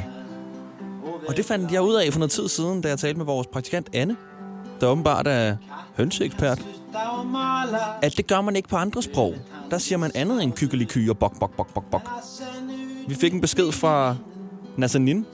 [1.28, 3.46] Og det fandt jeg ud af for noget tid siden, da jeg talte med vores
[3.46, 4.16] praktikant Anne,
[4.80, 5.56] der åbenbart er
[5.96, 6.66] hønseekspert.
[8.02, 9.34] At det gør man ikke på andre sprog.
[9.70, 12.10] Der siger man andet end kykkeliky og bok, bok, bok, bok, bok.
[13.08, 14.16] Vi fik en besked fra
[14.76, 15.26] Nazanin,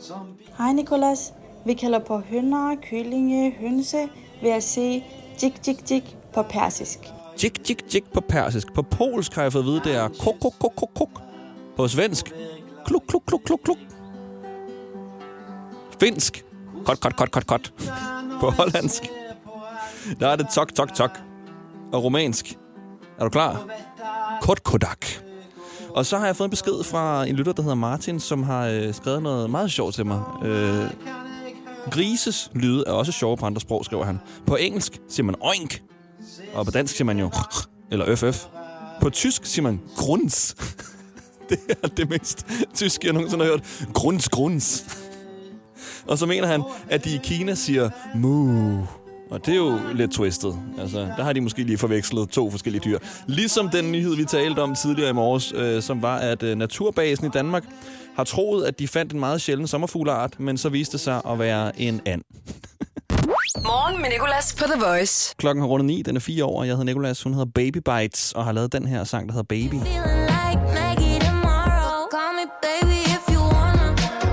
[0.58, 1.32] Hej Nikolas.
[1.66, 4.08] Vi kalder på hønder, kyllinge, hønse
[4.42, 5.04] ved at sige
[5.42, 6.98] jik jik jik på persisk.
[7.42, 8.72] Jik, jik, jik på persisk.
[8.74, 11.22] På polsk har jeg fået at vide, det er kok, kok, kok, kok, kok.
[11.76, 12.32] På svensk,
[12.86, 13.78] kluk, kluk, kluk, kluk, kluk.
[16.00, 16.44] Finsk,
[16.84, 17.72] kot, kot, kot, kot, kot.
[18.40, 19.02] På hollandsk,
[20.20, 21.10] der er det tok, tok, tok.
[21.92, 22.58] Og romansk,
[23.18, 23.68] er du klar?
[24.42, 25.06] Kot, kodak.
[25.90, 28.66] Og så har jeg fået en besked fra en lytter, der hedder Martin, som har
[28.66, 30.22] øh, skrevet noget meget sjovt til mig.
[30.44, 30.84] Øh,
[31.90, 34.20] grises lyde er også sjove på andre sprog, skriver han.
[34.46, 35.82] På engelsk siger man oink,
[36.54, 37.30] og på dansk siger man jo
[37.90, 38.46] eller ff.
[39.00, 40.56] På tysk siger man Grunds.
[41.50, 43.86] det er det mest tyske, jeg nogensinde har hørt.
[43.92, 44.84] Grunds, Grunds.
[46.06, 48.78] Og så mener han, at de i Kina siger mu.
[49.30, 50.58] Og det er jo lidt twistet.
[50.78, 52.98] Altså, der har de måske lige forvekslet to forskellige dyr.
[53.26, 57.26] Ligesom den nyhed, vi talte om tidligere i morges, øh, som var, at øh, Naturbasen
[57.26, 57.64] i Danmark
[58.16, 61.38] har troet, at de fandt en meget sjælden sommerfugleart, men så viste det sig at
[61.38, 62.22] være en and.
[63.56, 65.34] Morgen med Nicolas på The Voice.
[65.38, 67.76] Klokken har rundet ni, den er fire år, og jeg hedder Nicolas, hun hedder Baby
[67.76, 69.74] Bites, og har lavet den her sang, der hedder Baby.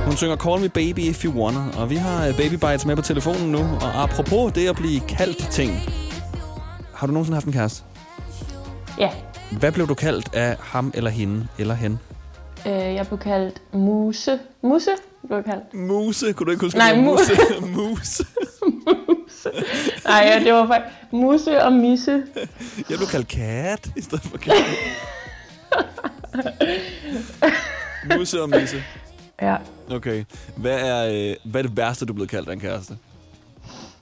[0.05, 2.95] Hun synger Call Me Baby If You Wanna, og vi har øh, Baby Bites med
[2.95, 3.59] på telefonen nu.
[3.59, 5.71] Og apropos det at blive kaldt ting.
[6.93, 7.83] Har du nogensinde haft en kæreste?
[8.99, 9.11] Ja,
[9.59, 11.99] Hvad blev du kaldt af ham eller hende eller hen?
[12.67, 14.39] øh, jeg blev kaldt Muse.
[14.63, 14.89] Muse
[15.27, 15.73] blev jeg kaldt.
[15.73, 16.33] Muse?
[16.33, 17.31] Kunne du ikke huske, Nej, det var Muse.
[17.77, 18.25] Muse.
[20.05, 22.23] Nej, ja, det var faktisk Muse og Misse.
[22.89, 24.53] Jeg blev kaldt kat i stedet for kat.
[28.17, 28.83] Muse og Misse.
[29.41, 29.55] Ja.
[29.91, 30.23] Okay.
[30.55, 32.97] Hvad er, øh, hvad er det værste, du er blevet kaldt af en kæreste?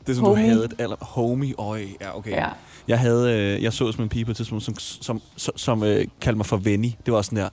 [0.08, 0.44] Det, som Homie.
[0.44, 0.96] du havde et aller...
[1.02, 2.32] Homie, øj, ja, okay.
[2.32, 2.48] Ja.
[2.88, 5.84] Jeg havde, øh, jeg så som en pige på et tidspunkt, som, som, som, som
[5.84, 6.90] øh, kaldte mig for Venny.
[7.06, 7.50] Det var sådan der,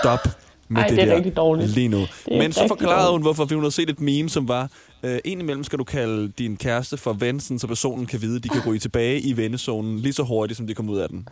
[0.00, 0.18] stop
[0.68, 1.70] med Ej, det, det er der rigtig dårligt.
[1.70, 2.06] lige nu.
[2.28, 3.12] Men så forklarede dårligt.
[3.12, 4.68] hun, hvorfor, fordi hun havde set et meme, som var,
[5.02, 8.48] øh, indimellem skal du kalde din kæreste for ven, så personen kan vide, at de
[8.48, 11.28] kan ryge tilbage i vennezonen lige så hurtigt, som de kom ud af den.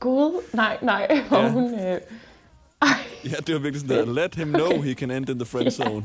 [0.00, 1.20] Gud, nej, nej.
[1.28, 1.50] Hvor Ja.
[1.50, 2.00] hun, øh,
[3.24, 5.70] Ja, det var virkelig sådan der, let him know he can end in the friend
[5.80, 6.04] zone.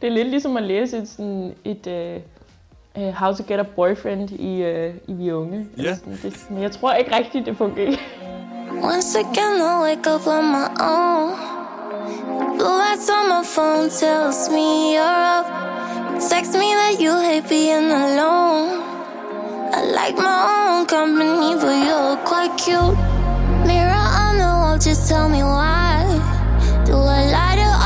[0.00, 4.30] det er lidt ligesom at læse et, sådan et øh, How to get a boyfriend
[4.30, 5.66] i, øh, i Vi Unge.
[5.78, 5.96] Ja.
[5.96, 7.96] Sådan, det, men jeg tror ikke rigtigt, det fungerer.
[8.92, 11.30] Once again, I wake up on my own.
[12.58, 14.66] Blue lights on my phone tells me
[14.96, 15.46] you're up.
[16.28, 18.80] Text me that you hate being alone.
[19.74, 22.96] I like my own company, but you're quite cute.
[23.66, 26.06] Mirror on the wall, just tell me why.
[26.86, 27.81] Do I lie to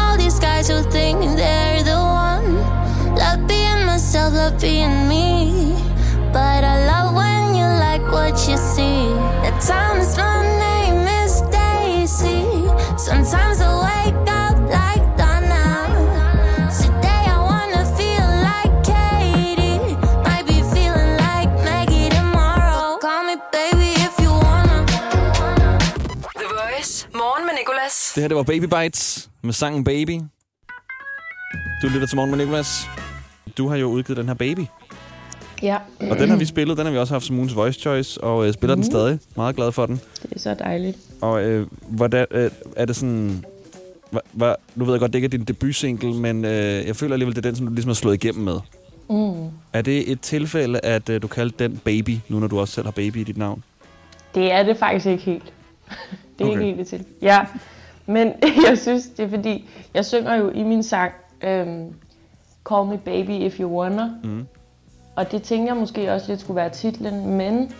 [28.16, 30.20] Det her, det var Baby Bites med sangen Baby.
[31.82, 32.88] Du lytter til Morgen med Nicolas.
[33.58, 34.60] Du har jo udgivet den her Baby.
[35.62, 35.76] Ja.
[36.10, 38.46] Og den har vi spillet, den har vi også haft som ugens Voice Choice, og
[38.46, 38.82] øh, spiller mm.
[38.82, 39.18] den stadig.
[39.36, 40.00] Meget glad for den.
[40.22, 40.98] Det er så dejligt.
[41.20, 43.44] Og øh, hvordan, øh, er det sådan...
[44.10, 47.12] Hva, hva, nu ved jeg godt, det ikke er din debutsingle, men øh, jeg føler
[47.12, 48.60] alligevel, det er den, som du ligesom har slået igennem med.
[49.10, 49.50] Mm.
[49.72, 52.86] Er det et tilfælde, at øh, du kaldte den Baby, nu når du også selv
[52.86, 53.62] har Baby i dit navn?
[54.34, 55.52] Det er det faktisk ikke helt.
[56.38, 56.52] Det er Okay.
[56.52, 57.04] ikke helt det til.
[57.22, 57.40] Ja,
[58.06, 58.32] men
[58.68, 61.94] jeg synes, det er fordi, jeg synger jo i min sang, øhm,
[62.68, 64.10] Call me baby if you wanna.
[64.24, 64.46] Mm.
[65.16, 67.72] Og det tænkte jeg måske også lidt skulle være titlen, men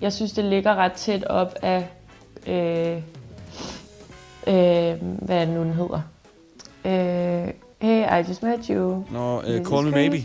[0.00, 1.88] jeg synes, det ligger ret tæt op af,
[2.46, 2.96] øh,
[4.46, 6.00] øh, hvad er nu, den hedder?
[6.84, 9.04] Øh, hey, I just met you.
[9.10, 9.90] Nå, This øh, is Call Me.
[9.90, 10.16] Maybe.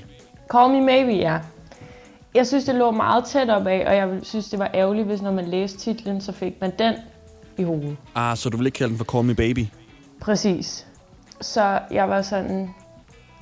[0.51, 1.39] Call Me Maybe, ja.
[2.33, 5.21] Jeg synes, det lå meget tæt op af, og jeg synes, det var ærgerligt, hvis
[5.21, 6.93] når man læste titlen, så fik man den
[7.57, 7.97] i hovedet.
[8.15, 9.67] Ah, så du vil ikke kalde den for Call Me Baby?
[10.21, 10.87] Præcis.
[11.41, 12.69] Så jeg var sådan,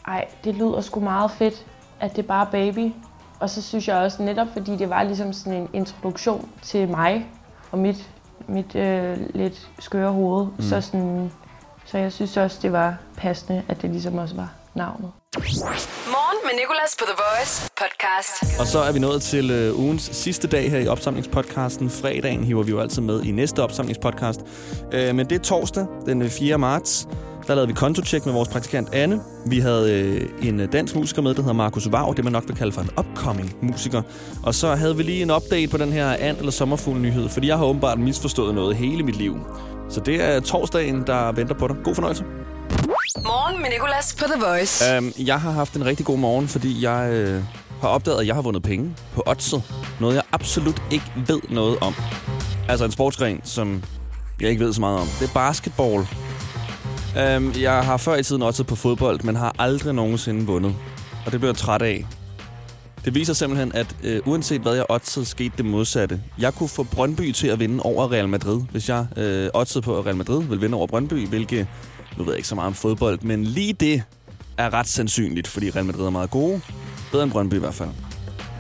[0.08, 1.66] ej, det lyder sgu meget fedt,
[2.00, 2.92] at det er bare baby.
[3.40, 7.28] Og så synes jeg også netop, fordi det var ligesom sådan en introduktion til mig
[7.72, 8.10] og mit,
[8.48, 10.46] mit øh, lidt skøre hoved.
[10.46, 10.62] Mm.
[10.62, 11.32] Så, sådan,
[11.86, 15.12] så jeg synes også, det var passende, at det ligesom også var navnet.
[15.36, 18.60] Morgen med Nicolas på The Voice podcast.
[18.60, 21.90] Og så er vi nået til øh, ugens sidste dag her i opsamlingspodcasten.
[21.90, 24.40] Fredagen hiver vi jo altid med i næste opsamlingspodcast.
[24.94, 26.58] Øh, men det er torsdag, den øh, 4.
[26.58, 27.08] marts.
[27.48, 29.22] Der lavede vi kontotjek med vores praktikant Anne.
[29.46, 32.14] Vi havde øh, en øh, dansk musiker med, der hedder Markus Vav.
[32.18, 34.02] Det man nok vil kalde for en upcoming musiker.
[34.44, 37.48] Og så havde vi lige en update på den her and- eller sommerfugl nyhed, fordi
[37.48, 39.38] jeg har åbenbart misforstået noget hele mit liv.
[39.90, 41.76] Så det er torsdagen, der venter på dig.
[41.84, 42.24] God fornøjelse.
[43.18, 44.98] Morgen med Nicolas på The Voice.
[44.98, 47.44] Um, jeg har haft en rigtig god morgen, fordi jeg øh,
[47.82, 49.64] har opdaget, at jeg har vundet penge på oddset.
[50.00, 51.96] Noget, jeg absolut ikke ved noget om.
[52.70, 53.84] Altså en sportsgren, som
[54.42, 55.08] jeg ikke ved så meget om.
[55.20, 56.08] Det er basketball.
[57.38, 60.76] Um, jeg har før i tiden oddset på fodbold, men har aldrig nogensinde vundet.
[61.26, 62.06] Og det bliver jeg træt af.
[63.06, 66.22] Det viser simpelthen, at øh, uanset hvad jeg oddsede, skete det modsatte.
[66.40, 69.98] Jeg kunne få Brøndby til at vinde over Real Madrid, hvis jeg øh, oddsede på,
[69.98, 71.68] at Real Madrid vil vinde over Brøndby, hvilket,
[72.18, 74.04] nu ved jeg ikke så meget om fodbold, men lige det
[74.58, 76.62] er ret sandsynligt, fordi Real Madrid er meget gode.
[77.12, 77.90] Bedre end Brøndby i hvert fald.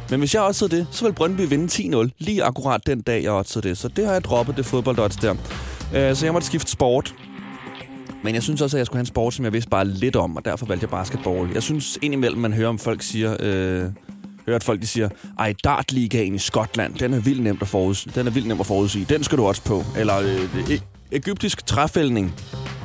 [0.09, 3.31] Men hvis jeg oddsede det, så vil Brøndby vinde 10-0, lige akkurat den dag, jeg
[3.31, 3.77] oddsede det.
[3.77, 5.35] Så det har jeg droppet, det fodboldodds der.
[5.95, 7.15] Øh, så jeg måtte skifte sport.
[8.23, 10.15] Men jeg synes også, at jeg skulle have en sport, som jeg vidste bare lidt
[10.15, 11.49] om, og derfor valgte jeg basketball.
[11.53, 13.37] Jeg synes indimellem, man hører om folk siger...
[13.39, 13.85] Øh,
[14.49, 18.13] hørt folk de siger, ej, dartligaen i Skotland, den er vildt nemt at forudsige.
[18.15, 19.05] Den er vildt nem at forudsige.
[19.09, 19.83] Den skal du også på.
[19.97, 20.81] Eller øh, e-
[21.11, 22.33] egyptisk træfældning.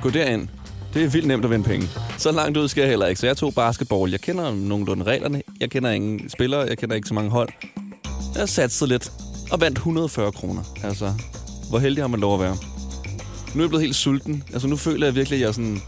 [0.02, 0.48] Gå derind.
[0.94, 1.88] Det er vildt nemt at vinde penge.
[2.18, 3.20] Så langt ud skal jeg heller ikke.
[3.20, 4.10] Så jeg tog basketball.
[4.10, 5.42] Jeg kender nogenlunde reglerne.
[5.60, 6.60] Jeg kender ingen spillere.
[6.60, 7.48] Jeg kender ikke så mange hold.
[8.36, 9.12] Jeg satsede lidt
[9.50, 10.62] og vandt 140 kroner.
[10.84, 11.12] Altså,
[11.68, 12.56] hvor heldig har man lov at være?
[13.54, 14.42] Nu er jeg blevet helt sulten.
[14.52, 15.82] Altså, nu føler jeg virkelig, at jeg er sådan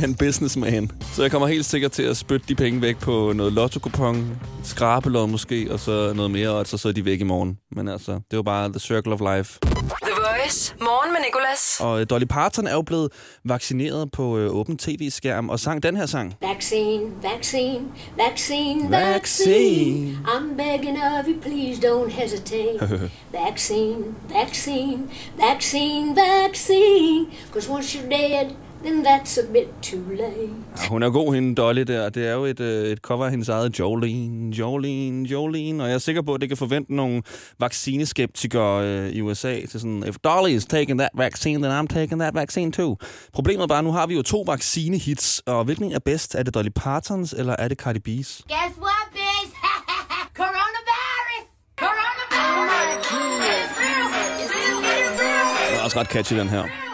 [0.00, 0.90] er en businessman.
[1.12, 5.26] Så jeg kommer helt sikkert til at spytte de penge væk på noget lotto-kupon, skrabelod
[5.26, 7.58] måske, og så noget mere, og så er de væk i morgen.
[7.72, 9.58] Men altså, det var bare the circle of life.
[10.02, 10.74] The Voice.
[10.80, 11.80] Morgen med Nicolas.
[11.80, 13.08] Og øh, Dolly Parton er jo blevet
[13.44, 16.34] vaccineret på øh, åben tv-skærm og sang den her sang.
[16.42, 17.80] Vaccine, vaccine,
[18.16, 18.90] vaccine, Vaccine.
[18.90, 20.18] vaccine.
[20.24, 23.10] I'm begging of you, please don't hesitate.
[23.46, 24.04] vaccine,
[24.40, 24.98] vaccine,
[25.38, 27.26] vaccine, vaccine.
[27.52, 28.46] Cause once you're dead,
[28.84, 30.50] then that's a bit too late.
[30.82, 32.08] Ja, hun er god, hende Dolly der.
[32.08, 35.82] Det er jo et, øh, et cover af hendes eget Jolene, Jolene, Jolene.
[35.82, 37.22] Og jeg er sikker på, at det kan forvente nogle
[37.58, 42.20] vaccineskeptikere øh, i USA til sådan, if Dolly is taking that vaccine, then I'm taking
[42.20, 42.96] that vaccine too.
[43.32, 46.34] Problemet er bare, nu har vi jo to vaccinehits, og hvilken en er bedst?
[46.34, 48.42] Er det Dolly Partons, eller er det Cardi B's?
[48.48, 49.54] Guess what, bitch?
[50.40, 51.44] Coronavirus!
[51.76, 53.10] Coronavirus!
[53.52, 54.06] It's real!
[54.42, 54.78] It's real!
[54.82, 55.70] It's real!
[55.70, 56.89] Den er også ret catchy, den her.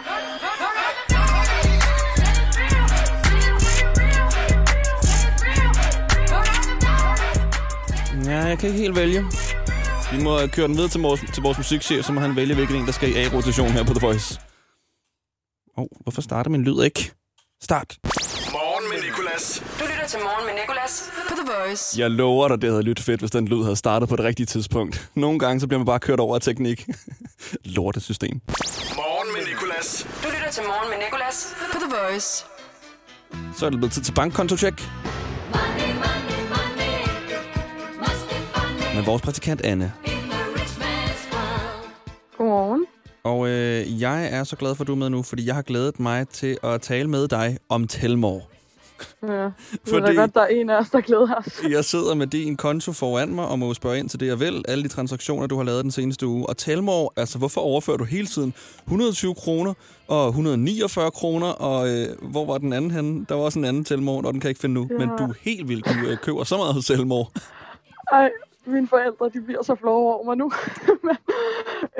[8.27, 9.25] Ja, jeg kan ikke helt vælge.
[10.11, 12.55] Vi må øh, køre den videre til vores, til vores musikchef, så må han vælge,
[12.55, 14.39] hvilken en, der skal i A-rotation her på The Voice.
[15.77, 17.11] Åh, oh, hvorfor starter min lyd ikke?
[17.61, 17.97] Start.
[18.51, 19.63] Morgen med Nicolas.
[19.79, 21.99] Du lytter til Morgen med Nicolas på The Voice.
[22.01, 24.45] Jeg lover dig, det havde lyttet fedt, hvis den lyd havde startet på det rigtige
[24.45, 25.09] tidspunkt.
[25.15, 26.87] Nogle gange, så bliver man bare kørt over af teknik.
[27.75, 28.41] Lortesystem.
[28.95, 30.07] Morgen med Nicolas.
[30.23, 32.45] Du lytter til Morgen med Nicolas på The Voice.
[33.57, 34.77] Så er det blevet tid til bankkonto-check.
[38.97, 39.93] Med vores praktikant Anne.
[42.37, 42.85] Godmorgen.
[43.23, 45.61] Og øh, jeg er så glad for, at du er med nu, fordi jeg har
[45.61, 48.41] glædet mig til at tale med dig om Telmore.
[49.23, 49.49] Ja, det er
[49.89, 51.61] Fordi- godt, der er en af os, der glæder os.
[51.75, 54.65] Jeg sidder med din konto foran mig og må spørge ind til det, jeg vil.
[54.67, 56.49] Alle de transaktioner, du har lavet den seneste uge.
[56.49, 59.73] Og Telmore, altså hvorfor overfører du hele tiden 120 kroner
[60.07, 61.47] og 149 kroner?
[61.47, 63.25] Og øh, hvor var den anden henne?
[63.29, 64.87] Der var også en anden Telmore, og den kan jeg ikke finde nu.
[64.91, 64.97] Ja.
[64.97, 67.25] Men du er helt vildt, du øh, køber så meget hos Telmore.
[68.11, 68.29] Ej,
[68.67, 70.51] mine forældre, de bliver så flove over mig nu.
[71.03, 71.17] Men,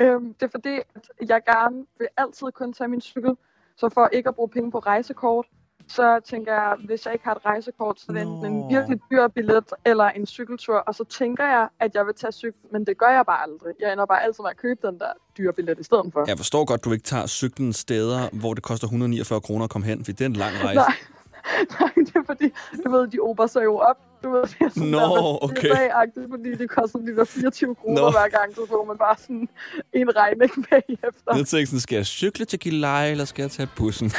[0.00, 3.36] øhm, det er fordi, at jeg gerne vil altid kun tage min cykel.
[3.76, 5.46] Så for ikke at bruge penge på rejsekort,
[5.88, 9.28] så tænker jeg, hvis jeg ikke har et rejsekort, så er det en virkelig dyr
[9.28, 10.74] billet eller en cykeltur.
[10.74, 13.74] Og så tænker jeg, at jeg vil tage cykel, men det gør jeg bare aldrig.
[13.80, 16.24] Jeg ender bare altid med at købe den der dyre billet i stedet for.
[16.26, 19.86] Jeg forstår godt, du ikke tager cyklen steder, hvor det koster 149 kroner at komme
[19.86, 20.80] hen, for det er en lang rejse.
[20.80, 22.52] Nej, nej, det er fordi,
[22.84, 23.96] du ved, de ober sig jo op.
[24.22, 25.70] Du ved, det er sådan Nå, der, okay.
[25.70, 26.28] okay.
[26.30, 28.10] fordi det koster de der 24 kroner Nå.
[28.10, 29.48] hver gang, så får man bare sådan
[29.92, 31.36] en regning bagefter.
[31.36, 34.12] Jeg tænkte sådan, skal jeg cykle til Gilleleje, eller skal jeg tage bussen?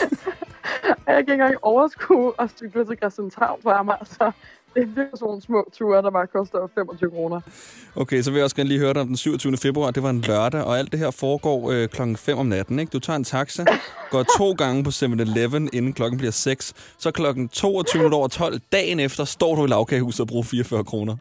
[1.08, 4.32] Jeg kan ikke engang overskue at cykle til Christianshavn for mig, så
[4.76, 7.42] det er sådan nogle små ture, der bare koster 25 kroner.
[7.96, 9.58] Okay, så vil jeg også gerne lige høre dig om den 27.
[9.58, 9.92] februar.
[9.92, 12.80] Det var en lørdag, og alt det her foregår øh, klokken 5 om natten.
[12.80, 12.90] Ikke?
[12.90, 13.66] Du tager en taxa,
[14.12, 16.74] går to gange på 7-Eleven, inden klokken bliver 6.
[16.98, 21.16] Så klokken 22 over 12, dagen efter, står du i lavkagehuset og bruger 44 kroner.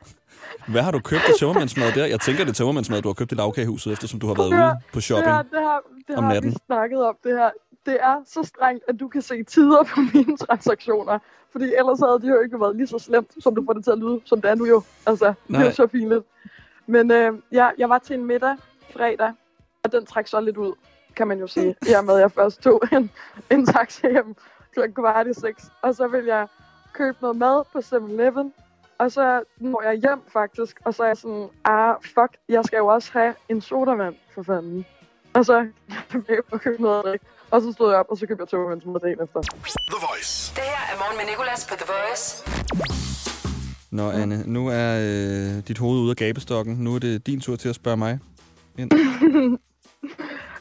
[0.68, 2.06] Hvad har du købt af tømmermandsmad der?
[2.06, 4.58] Jeg tænker, det er tømmermandsmad, du har købt i lavkagehuset, eftersom du har været Det
[4.58, 5.26] her- ude på shopping.
[5.26, 5.78] Det her, det her,
[6.08, 6.50] det om har natten.
[6.50, 7.50] vi snakket om, det her.
[7.88, 11.18] Det er så strengt, at du kan se tider på mine transaktioner.
[11.52, 13.90] Fordi ellers havde det jo ikke været lige så slemt, som du får det til
[13.90, 14.82] at lyde, som det er nu jo.
[15.06, 15.72] Altså, det er Nej.
[15.72, 16.24] så fint lidt.
[16.86, 18.56] Men øh, ja, jeg var til en middag
[18.92, 19.32] fredag,
[19.84, 20.72] og den trak så lidt ud,
[21.16, 21.76] kan man jo sige.
[21.88, 23.10] I og med, at jeg først tog en,
[23.50, 24.34] en taxa hjem
[24.72, 25.64] klokken kvart i seks.
[25.82, 26.46] Og så vil jeg
[26.92, 28.52] købe noget mad på 7-Eleven,
[28.98, 32.76] og så når jeg hjem faktisk, og så er jeg sådan, ah, fuck, jeg skal
[32.76, 34.86] jo også have en sodavand, for fanden.
[35.32, 35.54] Og så
[36.12, 37.24] jeg med at købe noget at drikke.
[37.50, 39.40] Og så stod jeg op, og så købte jeg togvandsmad dagen efter.
[39.42, 40.54] The Voice.
[40.54, 42.44] Det her er Morgen med Nicolas på The Voice.
[43.90, 46.74] Nå, Anne, nu er øh, dit hoved ude af gabestokken.
[46.74, 48.18] Nu er det din tur til at spørge mig.
[48.78, 48.90] Ind.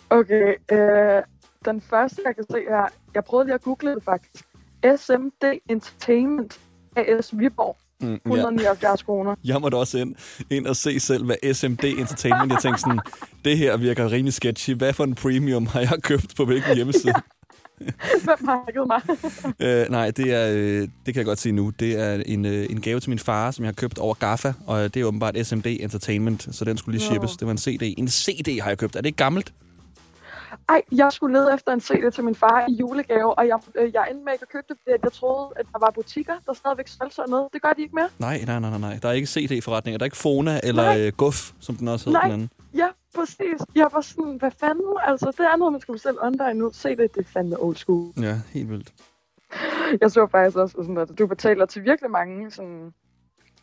[0.09, 1.23] Okay, øh,
[1.65, 4.45] den første, jeg kan se her, jeg prøvede lige at google det faktisk.
[4.97, 6.59] SMD Entertainment
[6.95, 7.77] AS Viborg.
[8.01, 8.15] Mm, ja.
[8.31, 9.35] 179 kroner.
[9.45, 10.15] Jeg måtte også ind,
[10.49, 12.99] ind og se selv, hvad SMD Entertainment, jeg tænkte sådan,
[13.45, 14.73] det her virker rimelig sketchy.
[14.73, 17.13] Hvad for en premium har jeg købt på hvilken hjemmeside?
[18.23, 19.01] Hvem har hacket mig?
[19.83, 21.71] øh, nej, det er, øh, det kan jeg godt sige nu.
[21.79, 24.53] Det er en, øh, en gave til min far, som jeg har købt over Gaffa,
[24.67, 27.31] og det er åbenbart SMD Entertainment, så den skulle lige shippes.
[27.31, 27.93] Det var en CD.
[27.97, 28.95] En CD har jeg købt.
[28.95, 29.53] Er det ikke gammelt?
[30.69, 33.93] Ej, jeg skulle lede efter en CD til min far i julegave, og jeg, øh,
[33.93, 36.53] jeg endte med ikke at købe det, fordi jeg troede, at der var butikker, der
[36.53, 37.47] stadigvæk solgte sådan noget.
[37.53, 38.09] Det gør de ikke mere.
[38.19, 38.99] Nej, nej, nej, nej.
[39.01, 39.97] Der er ikke CD-forretninger.
[39.97, 41.07] Der er ikke Fona eller Nej.
[41.07, 42.49] øh, Guf, som den også hedder den Nej, anden.
[42.73, 43.61] ja, præcis.
[43.75, 44.93] Jeg var sådan, hvad fanden?
[45.05, 46.69] Altså, det er noget, man skal bestille online nu.
[46.73, 48.11] Se det, det er fandme old school.
[48.21, 48.93] Ja, helt vildt.
[50.01, 52.93] Jeg så faktisk også, sådan, at du betaler til virkelig mange sådan,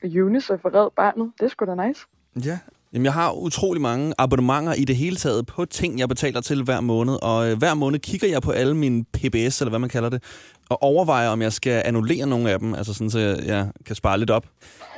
[0.04, 1.32] UNICEF og Red Barnet.
[1.38, 2.06] Det er sgu da nice.
[2.44, 2.58] Ja.
[2.94, 6.62] Jamen, jeg har utrolig mange abonnementer i det hele taget på ting, jeg betaler til
[6.62, 7.18] hver måned.
[7.22, 10.22] Og øh, hver måned kigger jeg på alle mine PBS, eller hvad man kalder det,
[10.68, 13.96] og overvejer, om jeg skal annullere nogle af dem, altså sådan, så jeg, jeg kan
[13.96, 14.46] spare lidt op.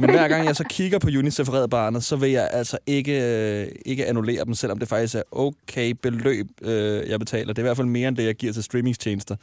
[0.00, 3.22] Men hver gang jeg så kigger på UNICEF Barnet, så vil jeg altså ikke,
[3.62, 7.52] øh, ikke annullere dem, selvom det faktisk er okay beløb, øh, jeg betaler.
[7.52, 9.36] Det er i hvert fald mere end det, jeg giver til streamingstjenester.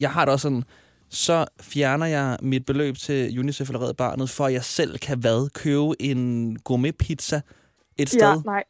[0.00, 0.64] Jeg har det også sådan,
[1.10, 5.18] så fjerner jeg mit beløb til UNICEF eller Red Barnet, for at jeg selv kan
[5.18, 5.50] hvad?
[5.50, 7.40] Købe en gourmet pizza
[7.98, 8.20] et sted.
[8.20, 8.64] Ja, nej.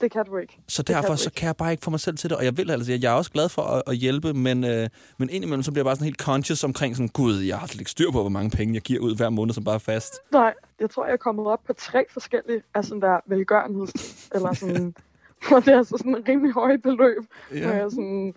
[0.00, 0.58] det kan du ikke.
[0.68, 2.38] Så kan derfor du så kan jeg bare ikke få mig selv til det.
[2.38, 5.30] Og jeg vil altså, jeg er også glad for at, at hjælpe, men, øh, men
[5.30, 7.90] indimellem så bliver jeg bare sådan helt conscious omkring sådan, gud, jeg har slet ikke
[7.90, 10.14] styr på, hvor mange penge jeg giver ud hver måned, som bare er fast.
[10.32, 14.28] Nej, jeg tror, jeg er kommet op på tre forskellige af sådan der velgørenheds...
[14.34, 14.94] eller sådan...
[15.48, 17.24] Hvor det er altså sådan en rimelig høj beløb.
[17.54, 17.66] Ja.
[17.66, 18.34] Hvor jeg, sådan,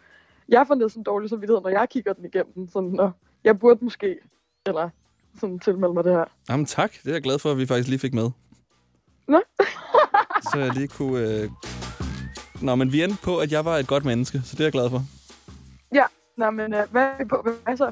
[0.49, 2.69] jeg får næsten dårlig samvittighed, når jeg kigger den igennem.
[2.73, 3.11] Sådan, når
[3.43, 4.15] jeg burde måske...
[4.65, 4.89] Eller
[5.39, 6.25] sådan tilmelde mig det her.
[6.49, 8.29] Jamen tak, det er jeg glad for, at vi faktisk lige fik med.
[9.27, 9.41] Nå.
[10.51, 11.43] så jeg lige kunne...
[11.43, 11.49] Øh...
[12.61, 14.71] Nå, men vi endte på, at jeg var et godt menneske, så det er jeg
[14.71, 15.03] glad for.
[15.93, 16.05] Ja,
[16.37, 17.47] Nå, men uh, hvad er vi på?
[17.63, 17.91] Hvad så?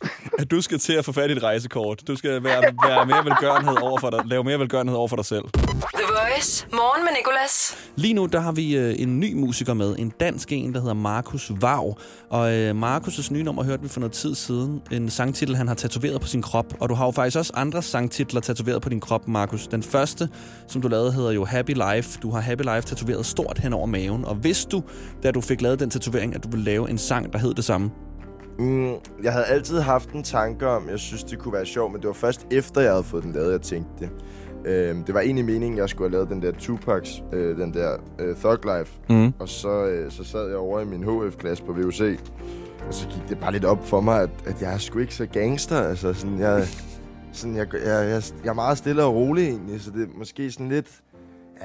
[0.38, 2.08] At du skal til at få fat i et rejsekort.
[2.08, 5.24] Du skal være, være mere velgørenhed over for dig, lave mere velgørenhed over for dig
[5.24, 5.44] selv.
[5.94, 6.66] The Voice.
[6.72, 7.76] Morgen med Nicolas.
[7.96, 9.96] Lige nu, der har vi øh, en ny musiker med.
[9.98, 11.98] En dansk en, der hedder Markus Vav.
[12.30, 14.82] Og øh, Markus' nye nummer hørte vi for noget tid siden.
[14.90, 16.74] En sangtitel, han har tatoveret på sin krop.
[16.80, 19.66] Og du har jo faktisk også andre sangtitler tatoveret på din krop, Markus.
[19.66, 20.28] Den første,
[20.68, 22.18] som du lavede, hedder jo Happy Life.
[22.22, 24.24] Du har Happy Life tatoveret stort hen over maven.
[24.24, 24.82] Og vidste du,
[25.22, 27.64] da du fik lavet den tatovering, at du ville lave en sang, der hed det
[27.64, 27.90] samme?
[28.58, 32.00] Mm, jeg havde altid haft en tanke om, jeg synes, det kunne være sjovt, men
[32.00, 34.10] det var først efter, jeg havde fået den lavet, jeg tænkte det.
[34.64, 37.96] Øhm, det var egentlig meningen, jeg skulle have lavet den der Tupacs, øh, den der
[38.18, 38.92] øh, Thug Life.
[39.08, 39.32] Mhm.
[39.38, 42.00] Og så, øh, så sad jeg over i min HF-klasse på VUC,
[42.88, 45.14] og så gik det bare lidt op for mig, at, at jeg er sgu ikke
[45.14, 45.82] så gangster.
[45.82, 46.66] Altså, sådan, jeg,
[47.32, 50.50] sådan, jeg, jeg, jeg, jeg er meget stille og rolig egentlig, så det er måske
[50.50, 50.88] sådan lidt,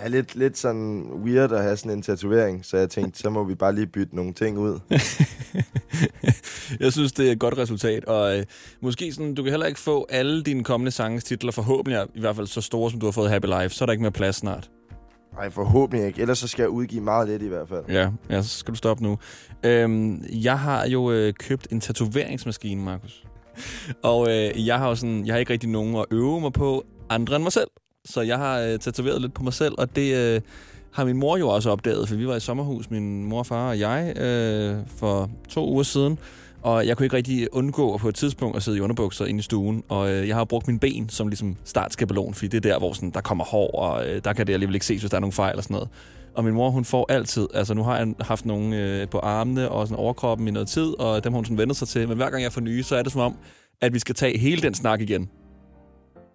[0.02, 2.66] ja, lidt, lidt sådan weird at have sådan en tatovering.
[2.66, 4.80] Så jeg tænkte, så må vi bare lige bytte nogle ting ud.
[6.80, 8.46] Jeg synes, det er et godt resultat, og øh,
[8.82, 12.36] måske sådan, du kan heller ikke få alle dine kommende sanges titler, forhåbentlig i hvert
[12.36, 14.36] fald så store, som du har fået Happy Life, så er der ikke mere plads
[14.36, 14.70] snart.
[15.34, 16.22] Nej, forhåbentlig ikke.
[16.22, 17.84] Ellers så skal jeg udgive meget lidt i hvert fald.
[17.89, 19.18] Ja, ja så skal du stoppe nu.
[19.64, 23.24] Øhm, jeg har jo øh, købt en tatoveringsmaskine, Markus.
[24.04, 26.86] Og øh, jeg har jo sådan, jeg har ikke rigtig nogen at øve mig på
[27.10, 27.68] andre end mig selv.
[28.06, 30.42] Så jeg har øh, tatoveret lidt på mig selv, og det øh,
[30.94, 33.80] har min mor jo også opdaget, for vi var i sommerhus, min mor, far og
[33.80, 36.20] jeg, øh, for to uger siden.
[36.62, 39.39] Og jeg kunne ikke rigtig undgå at på et tidspunkt at sidde i underbukser inde
[39.39, 39.84] i stuen.
[39.89, 42.94] Og øh, jeg har brugt min ben som ligesom startskabelon, fordi det er der, hvor
[42.94, 45.22] sådan, der kommer hår, og øh, der kan det alligevel ikke ses, hvis der er
[45.22, 45.89] nogle fejl og sådan noget.
[46.36, 49.70] Og min mor, hun får altid, altså nu har jeg haft nogle øh, på armene
[49.70, 52.08] og sådan overkroppen i noget tid, og dem har hun sådan vendt sig til.
[52.08, 53.36] Men hver gang jeg får nye, så er det som om,
[53.82, 55.30] at vi skal tage hele den snak igen.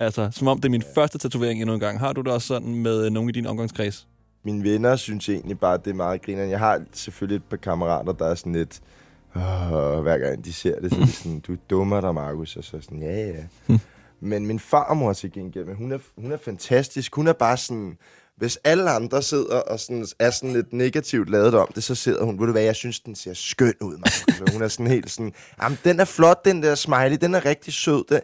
[0.01, 1.99] Altså, som om det er min første tatovering endnu en gang.
[1.99, 4.07] Har du det også sådan med øh, nogle i din omgangskreds?
[4.47, 6.45] Mine venner synes egentlig bare, at det er meget griner.
[6.45, 8.81] Jeg har selvfølgelig et par kammerater, der er sådan lidt...
[9.37, 12.57] Åh, hver gang de ser det, så er de sådan, du dummer dig, Markus.
[12.57, 13.45] Og så sådan, ja, ja.
[14.21, 17.15] Men min farmor til gengæld, hun er, hun er fantastisk.
[17.15, 17.99] Hun er bare sådan...
[18.37, 22.25] Hvis alle andre sidder og sådan, er sådan lidt negativt lavet om det, så sidder
[22.25, 24.41] hun, ved du hvad, jeg synes, den ser skøn ud, Markus.
[24.41, 25.33] Og hun er sådan helt sådan,
[25.63, 28.05] jamen, den er flot, den der smiley, den er rigtig sød.
[28.09, 28.21] Det,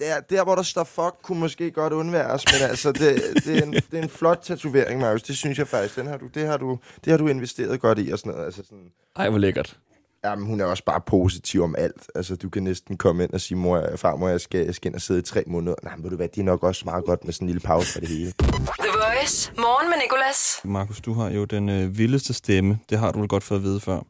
[0.00, 3.62] der, der, hvor der står fuck, kunne måske godt undværes, men altså, det, det, er
[3.62, 5.22] en, det er en flot tatovering, Marius.
[5.22, 5.96] Det synes jeg faktisk.
[5.96, 8.44] Den har du, det, har du, det har du investeret godt i og sådan noget.
[8.44, 9.78] Altså sådan, Ej, hvor lækkert.
[10.24, 12.10] Jamen, hun er også bare positiv om alt.
[12.14, 14.94] Altså, du kan næsten komme ind og sige, mor, farmor, jeg skal, jeg skal ind
[14.94, 15.74] og sidde i tre måneder.
[15.82, 17.60] Nej, men ved du hvad, det er nok også meget godt med sådan en lille
[17.60, 18.32] pause for det hele.
[18.38, 19.52] The Voice.
[19.56, 20.60] Morgen med Nicolas.
[20.64, 22.78] Markus, du har jo den øh, vildeste stemme.
[22.90, 24.00] Det har du vel godt fået at vide før.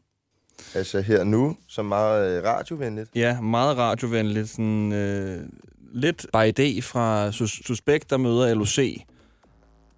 [0.73, 3.09] Altså her nu, så meget øh, radiovenligt.
[3.15, 4.49] Ja, meget radiovenligt.
[4.49, 5.43] Sådan, øh,
[5.93, 8.77] lidt by idé fra Sus- Suspekt, der møder LOC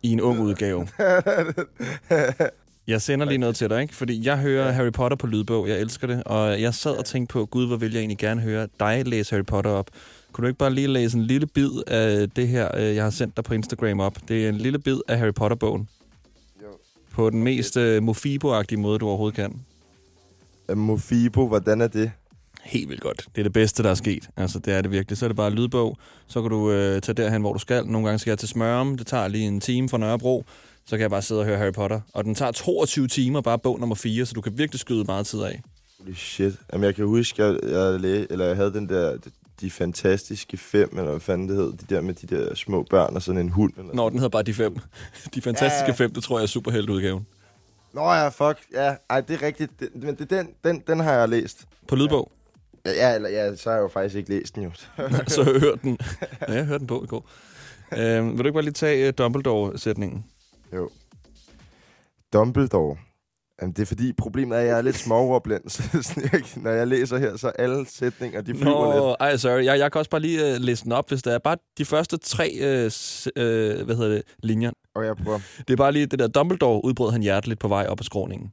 [0.03, 0.87] i en ung udgave.
[2.87, 3.95] Jeg sender lige noget til dig, ikke?
[3.95, 5.67] Fordi jeg hører Harry Potter på lydbog.
[5.69, 6.23] Jeg elsker det.
[6.23, 9.35] Og jeg sad og tænkte på, gud, hvor vil jeg egentlig gerne høre dig læse
[9.35, 9.89] Harry Potter op.
[10.31, 13.09] Kunne du ikke bare lige læse en lille bid af det her, øh, jeg har
[13.09, 14.17] sendt dig på Instagram op?
[14.27, 15.89] Det er en lille bid af Harry Potter-bogen.
[17.13, 19.61] På den mest øh, Mofibo-agtige måde, du overhovedet kan.
[20.69, 22.11] Øh, Mofibo, hvordan er det?
[22.63, 23.25] Helt vildt godt.
[23.35, 24.29] Det er det bedste, der er sket.
[24.37, 25.17] Altså, det er det virkelig.
[25.17, 25.97] Så er det bare lydbog.
[26.27, 27.85] Så kan du øh, tage derhen, hvor du skal.
[27.85, 28.97] Nogle gange skal jeg til Smørum.
[28.97, 30.45] Det tager lige en time fra Nørrebro.
[30.85, 32.01] Så kan jeg bare sidde og høre Harry Potter.
[32.13, 35.25] Og den tager 22 timer, bare bog nummer 4, så du kan virkelig skyde meget
[35.25, 35.61] tid af.
[35.99, 36.53] Holy shit.
[36.73, 39.17] Jamen, jeg kan huske, jeg, jeg, læ- eller jeg havde den der,
[39.61, 43.15] de fantastiske fem, eller hvad fanden det hed, de der med de der små børn
[43.15, 43.73] og sådan en hund.
[43.77, 44.77] Eller Nå, den hedder bare De Fem.
[45.35, 45.93] De fantastiske Ja.
[45.93, 47.27] fem, det tror jeg er superheltudgaven.
[47.93, 48.57] Nå ja, fuck.
[48.73, 49.71] Ja, ej, det er rigtigt.
[49.79, 51.65] Det, men det, den, den, den har jeg læst.
[51.87, 52.31] På lydbog?
[52.31, 52.42] Ja,
[52.85, 54.71] ja, eller, ja, så har jeg jo faktisk ikke læst den jo.
[55.35, 55.97] så hør den.
[56.47, 57.29] Ja, jeg hørte den på i går.
[57.97, 60.25] Øhm, vil du ikke bare lige tage uh, Dumbledore-sætningen?
[60.73, 60.89] Jo.
[62.33, 62.97] Dumbledore.
[63.61, 65.69] Jamen, det er fordi, problemet er, at jeg er lidt småordblind,
[66.03, 69.03] så jeg, når jeg læser her, så alle sætninger, de flyver lidt.
[69.03, 69.63] Nå, ej, sorry.
[69.63, 71.85] Jeg, jeg kan også bare lige uh, læse den op, hvis det er bare de
[71.85, 74.71] første tre uh, uh, hvad hedder det, linjer.
[74.95, 75.39] Og jeg prøver.
[75.57, 78.51] Det er bare lige det der, Dumbledore udbrød han hjerteligt på vej op ad skråningen.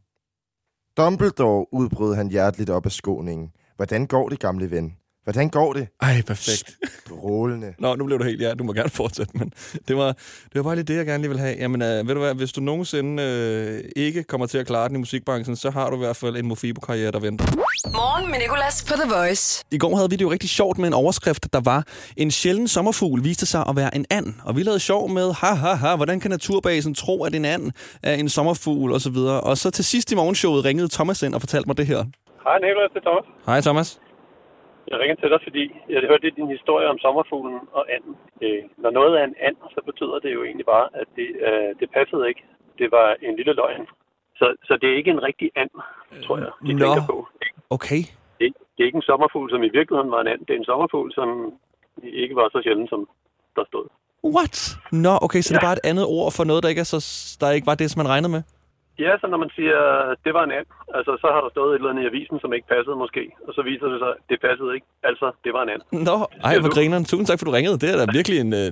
[0.97, 3.51] Dumbledore udbrød han hjerteligt op af skåningen.
[3.81, 4.93] Hvordan går det, gamle ven?
[5.25, 5.89] Hvordan går det?
[6.01, 6.77] Ej, perfekt.
[7.07, 7.75] Strålende.
[7.79, 9.53] Nå, nu blev du helt, ja, du må gerne fortsætte, men
[9.89, 10.13] det var,
[10.43, 11.57] det var bare lige det, jeg gerne lige vil have.
[11.59, 14.97] Jamen, øh, ved du hvad, hvis du nogensinde øh, ikke kommer til at klare den
[14.97, 17.45] i musikbranchen, så har du i hvert fald en Mofibo-karriere, der venter.
[17.93, 19.65] Morgen med Nicolas på The Voice.
[19.71, 22.69] I går havde vi det jo rigtig sjovt med en overskrift, der var En sjælden
[22.69, 24.35] sommerfugl viste sig at være en and.
[24.45, 27.73] Og vi lavede sjov med, ha, ha, ha, hvordan kan naturbasen tro, at en and
[28.03, 29.17] er en sommerfugl osv.
[29.17, 32.05] Og, og så til sidst i morgenshowet ringede Thomas ind og fortalte mig det her.
[32.47, 33.27] Hej Nicolás, det er Thomas.
[33.51, 33.89] Hej Thomas.
[34.91, 38.15] Jeg ringer til dig, fordi jeg hørte lidt din historie om sommerfuglen og anden.
[38.45, 41.71] Øh, når noget er en and, så betyder det jo egentlig bare, at det, øh,
[41.81, 42.43] det passede ikke.
[42.81, 43.87] Det var en lille løgn.
[44.41, 45.73] Så, så det er ikke en rigtig and,
[46.27, 46.79] tror jeg, de Nå.
[46.85, 47.17] tænker på.
[47.77, 48.03] Okay.
[48.41, 50.41] Det, det er ikke en sommerfugl, som i virkeligheden var en and.
[50.47, 51.29] Det er en sommerfugl, som
[52.23, 53.01] ikke var så sjælden, som
[53.57, 53.87] der stod.
[54.37, 54.57] What?
[54.93, 57.01] Nå, okay, så det er bare et andet ord for noget, der ikke, er så,
[57.41, 58.43] der ikke var det, som man regnede med?
[59.05, 59.79] Ja, så når man siger,
[60.25, 62.53] det var en and, altså så har der stået et eller andet i avisen, som
[62.57, 63.23] ikke passede måske.
[63.49, 64.87] Og så viser det sig, at det passede ikke.
[65.11, 65.83] Altså, det var en and.
[66.09, 66.17] Nå,
[66.49, 67.05] ej, hvor grineren.
[67.05, 67.79] Tusind tak, for du ringede.
[67.83, 68.71] Det er da virkelig en, øh,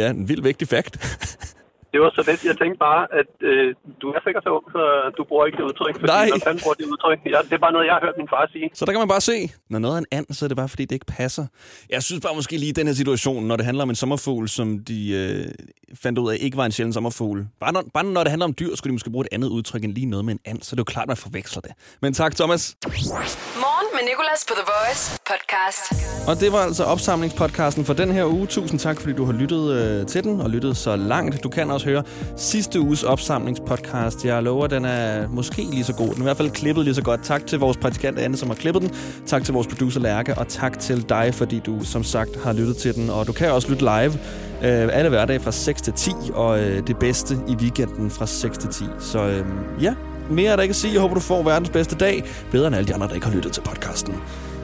[0.00, 0.94] ja, en vild vigtig fakt.
[1.92, 2.40] Det var så lidt.
[2.50, 3.66] Jeg tænkte bare, at øh,
[4.02, 4.82] du er sikkert så ung, så
[5.18, 5.94] du bruger ikke det udtryk.
[6.00, 6.26] Fordi Nej.
[6.46, 7.18] Når bruger det udtryk?
[7.34, 8.68] Ja, det er bare noget, jeg har hørt min far sige.
[8.78, 9.36] Så der kan man bare se,
[9.72, 11.44] når noget er en and, så er det bare, fordi det ikke passer.
[11.94, 14.48] Jeg synes bare måske lige i den her situation, når det handler om en sommerfugl,
[14.48, 15.44] som de øh,
[16.04, 17.38] fandt ud af ikke var en sjælden sommerfugl.
[17.60, 19.84] Bare når, bare når det handler om dyr, skulle de måske bruge et andet udtryk
[19.84, 21.72] end lige noget med en and, så er det jo klart, man forveksler det.
[22.02, 22.76] Men tak, Thomas.
[23.64, 25.82] Morgen med Nicolas på The Voice podcast.
[26.28, 28.46] Og det var altså opsamlingspodcasten for den her uge.
[28.46, 31.42] Tusind tak, fordi du har lyttet øh, til den og lyttet så langt.
[31.42, 32.02] Du kan også høre
[32.36, 34.24] sidste uges opsamlingspodcast.
[34.24, 36.06] Jeg lover, den er måske lige så god.
[36.06, 37.24] Den er i hvert fald klippet lige så godt.
[37.24, 38.96] Tak til vores praktikant Anne, som har klippet den.
[39.26, 42.76] Tak til vores producer Lærke, og tak til dig, fordi du som sagt har lyttet
[42.76, 43.10] til den.
[43.10, 44.12] Og du kan også lytte live
[44.62, 48.58] øh, alle hverdage fra 6 til 10, og øh, det bedste i weekenden fra 6
[48.58, 48.84] til 10.
[49.00, 49.44] Så øh,
[49.82, 49.94] ja,
[50.30, 50.92] mere er der ikke at sige.
[50.92, 52.24] Jeg håber, du får verdens bedste dag.
[52.50, 54.14] Bedre end alle de andre, der ikke har lyttet til podcasten.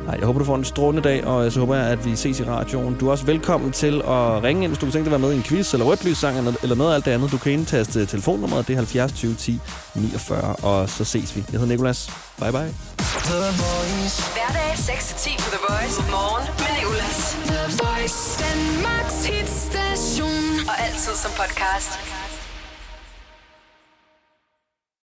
[0.06, 2.40] Nej, jeg håber, du får en strålende dag, og så håber jeg, at vi ses
[2.40, 2.96] i radioen.
[3.00, 5.28] Du er også velkommen til at ringe ind, hvis du kunne tænke dig at være
[5.28, 7.32] med i en quiz eller rødt eller, eller noget af alt det andet.
[7.32, 9.60] Du kan indtaste telefonnummeret, det er 70 20 10
[9.94, 11.44] 49, og så ses vi.
[11.52, 12.10] Jeg hedder Nikolas.
[12.40, 12.74] Bye bye.
[14.36, 15.96] Hverdag 6-10 på The Voice.
[16.10, 17.36] Morgen med Nicolas.
[17.46, 18.44] The Voice.
[18.44, 20.68] Danmarks hitstation.
[20.68, 22.26] Og altid som podcast.